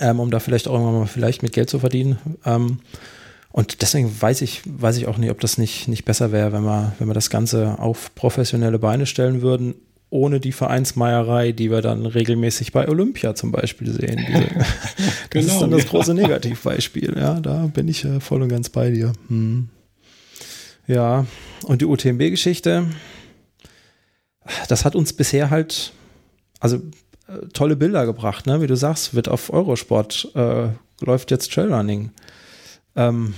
[0.01, 2.19] ähm, um da vielleicht auch irgendwann mal vielleicht mit Geld zu verdienen.
[2.45, 2.79] Ähm,
[3.51, 6.65] und deswegen weiß ich, weiß ich auch nicht, ob das nicht, nicht besser wäre, wenn
[6.65, 9.75] wir, wenn wir das Ganze auf professionelle Beine stellen würden,
[10.09, 14.21] ohne die Vereinsmeierei, die wir dann regelmäßig bei Olympia zum Beispiel sehen.
[14.29, 15.89] Diese, das genau, ist dann das ja.
[15.91, 17.15] große Negativbeispiel.
[17.17, 19.13] Ja, da bin ich äh, voll und ganz bei dir.
[19.29, 19.69] Hm.
[20.87, 21.27] Ja,
[21.65, 22.87] und die UTMB-Geschichte,
[24.69, 25.93] das hat uns bisher halt,
[26.61, 26.77] also
[27.29, 28.61] äh, tolle Bilder gebracht, ne?
[28.61, 30.69] Wie du sagst, wird auf Eurosport, äh,
[31.01, 32.11] läuft jetzt Trailrunning.
[32.97, 33.35] Ähm,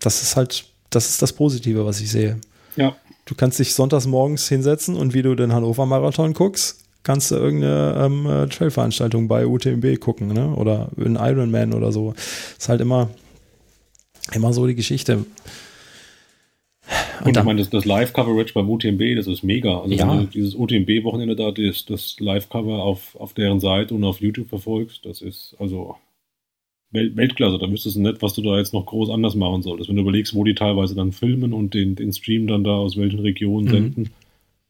[0.00, 2.38] das ist halt, das ist das Positive, was ich sehe.
[2.76, 2.94] Ja.
[3.24, 7.36] Du kannst dich sonntags morgens hinsetzen und wie du den Hannover Marathon guckst, kannst du
[7.36, 10.54] irgendeine ähm, äh, Trailveranstaltung bei UTMB gucken, ne?
[10.54, 12.14] Oder in Ironman oder so.
[12.58, 13.08] Ist halt immer,
[14.32, 15.24] immer so die Geschichte.
[17.20, 19.80] Und, und ich meine, das, das Live-Coverage beim UTMB, das ist mega.
[19.80, 20.10] Also ja.
[20.10, 24.48] wenn du dieses UTMB-Wochenende da, das, das Live-Cover auf, auf deren Seite und auf YouTube
[24.48, 25.96] verfolgst, das ist also
[26.90, 27.58] Welt, Weltklasse.
[27.58, 29.88] Da wüsstest du nicht, was du da jetzt noch groß anders machen solltest.
[29.88, 32.96] Wenn du überlegst, wo die teilweise dann filmen und den, den Stream dann da aus
[32.96, 33.70] welchen Regionen mhm.
[33.70, 34.10] senden.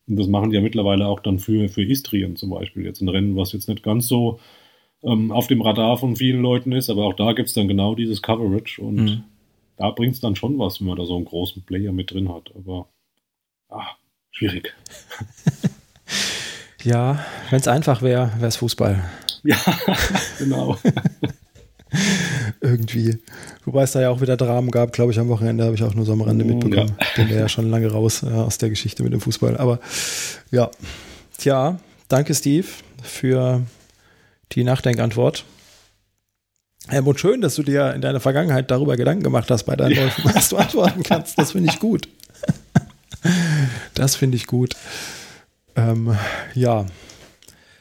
[0.09, 2.85] Und das machen die ja mittlerweile auch dann für, für Istrien zum Beispiel.
[2.85, 4.41] Jetzt ein Rennen, was jetzt nicht ganz so
[5.03, 7.95] ähm, auf dem Radar von vielen Leuten ist, aber auch da gibt es dann genau
[7.95, 9.25] dieses Coverage und mhm.
[9.79, 12.29] Da bringt es dann schon was, wenn man da so einen großen Player mit drin
[12.29, 12.51] hat.
[12.55, 12.89] Aber
[13.71, 13.97] ah,
[14.33, 14.75] schwierig.
[16.83, 19.03] ja, wenn es einfach wäre, wäre es Fußball.
[19.45, 19.57] Ja,
[20.39, 20.77] genau.
[22.61, 23.19] Irgendwie.
[23.65, 25.95] Wobei es da ja auch wieder Dramen gab, glaube ich, am Wochenende habe ich auch
[25.95, 26.97] nur so am Rande mm, mitbekommen.
[27.17, 27.29] Ja.
[27.29, 29.57] Wäre ja schon lange raus äh, aus der Geschichte mit dem Fußball.
[29.57, 29.79] Aber
[30.51, 30.71] ja.
[31.39, 32.67] Tja, danke Steve
[33.01, 33.63] für
[34.53, 35.45] die Nachdenkantwort.
[36.89, 40.05] Helmut, schön, dass du dir in deiner Vergangenheit darüber Gedanken gemacht hast bei deinen ja.
[40.05, 41.39] Läufen, was du antworten kannst.
[41.39, 42.09] Das finde ich gut.
[43.95, 44.75] Das finde ich gut.
[45.77, 46.17] Ähm,
[46.55, 46.87] ja.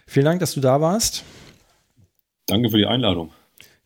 [0.06, 1.24] Vielen Dank, dass du da warst.
[2.48, 3.32] Danke für die Einladung.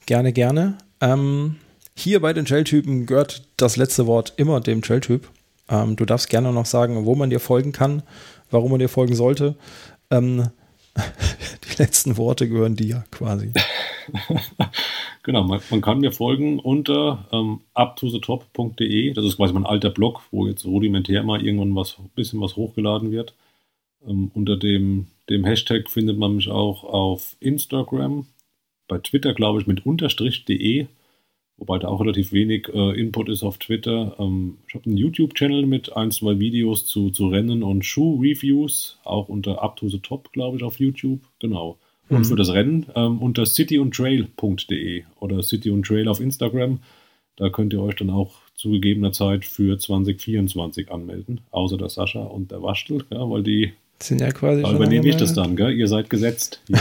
[0.05, 0.77] Gerne, gerne.
[1.01, 1.57] Ähm,
[1.95, 5.29] hier bei den Trailtypen gehört das letzte Wort immer dem Trailtyp.
[5.69, 8.01] Ähm, du darfst gerne noch sagen, wo man dir folgen kann,
[8.49, 9.55] warum man dir folgen sollte.
[10.09, 10.49] Ähm,
[10.95, 13.51] die letzten Worte gehören dir quasi.
[15.23, 19.13] genau, man, man, kann mir folgen unter ähm, uptothetop.de.
[19.13, 23.11] Das ist quasi mein alter Blog, wo jetzt rudimentär mal irgendwann was bisschen was hochgeladen
[23.11, 23.33] wird.
[24.05, 28.25] Ähm, unter dem, dem Hashtag findet man mich auch auf Instagram
[28.87, 30.87] bei Twitter, glaube ich, mit unterstrich.de,
[31.57, 34.15] wobei da auch relativ wenig äh, Input ist auf Twitter.
[34.19, 39.29] Ähm, ich habe einen YouTube-Channel mit ein, zwei Videos zu, zu Rennen und Schuh-Reviews, auch
[39.29, 41.21] unter Up to the Top, glaube ich, auf YouTube.
[41.39, 41.77] Genau.
[42.11, 42.25] Und mhm.
[42.25, 46.79] für das Rennen ähm, unter cityundtrail.de oder City und Trail auf Instagram.
[47.37, 52.21] Da könnt ihr euch dann auch zu gegebener Zeit für 2024 anmelden, außer der Sascha
[52.21, 55.71] und der Waschtel, ja, weil die sind ja quasi schon übernehme ich das dann, gell?
[55.71, 56.61] Ihr seid gesetzt.
[56.69, 56.79] Ja.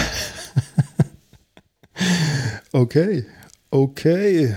[2.72, 3.26] Okay,
[3.70, 4.56] okay.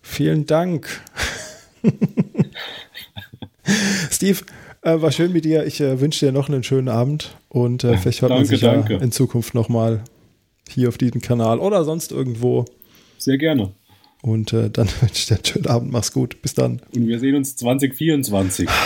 [0.00, 1.02] Vielen Dank.
[4.10, 4.40] Steve,
[4.82, 5.64] äh, war schön mit dir.
[5.66, 8.60] Ich äh, wünsche dir noch einen schönen Abend und äh, vielleicht hört danke, man sich
[8.60, 10.04] ja in Zukunft nochmal
[10.68, 12.64] hier auf diesem Kanal oder sonst irgendwo.
[13.18, 13.72] Sehr gerne.
[14.22, 15.92] Und äh, dann wünsche ich dir einen schönen Abend.
[15.92, 16.42] Mach's gut.
[16.42, 16.80] Bis dann.
[16.94, 18.68] Und wir sehen uns 2024.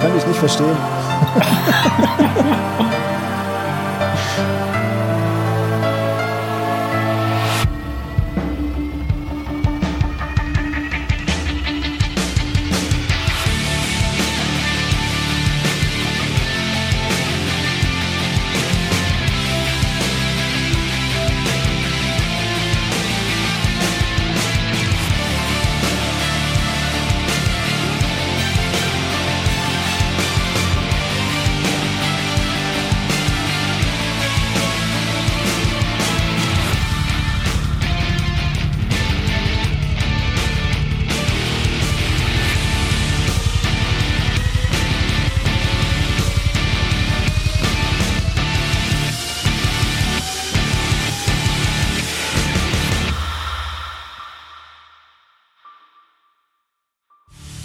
[0.00, 0.76] Kann ich nicht verstehen.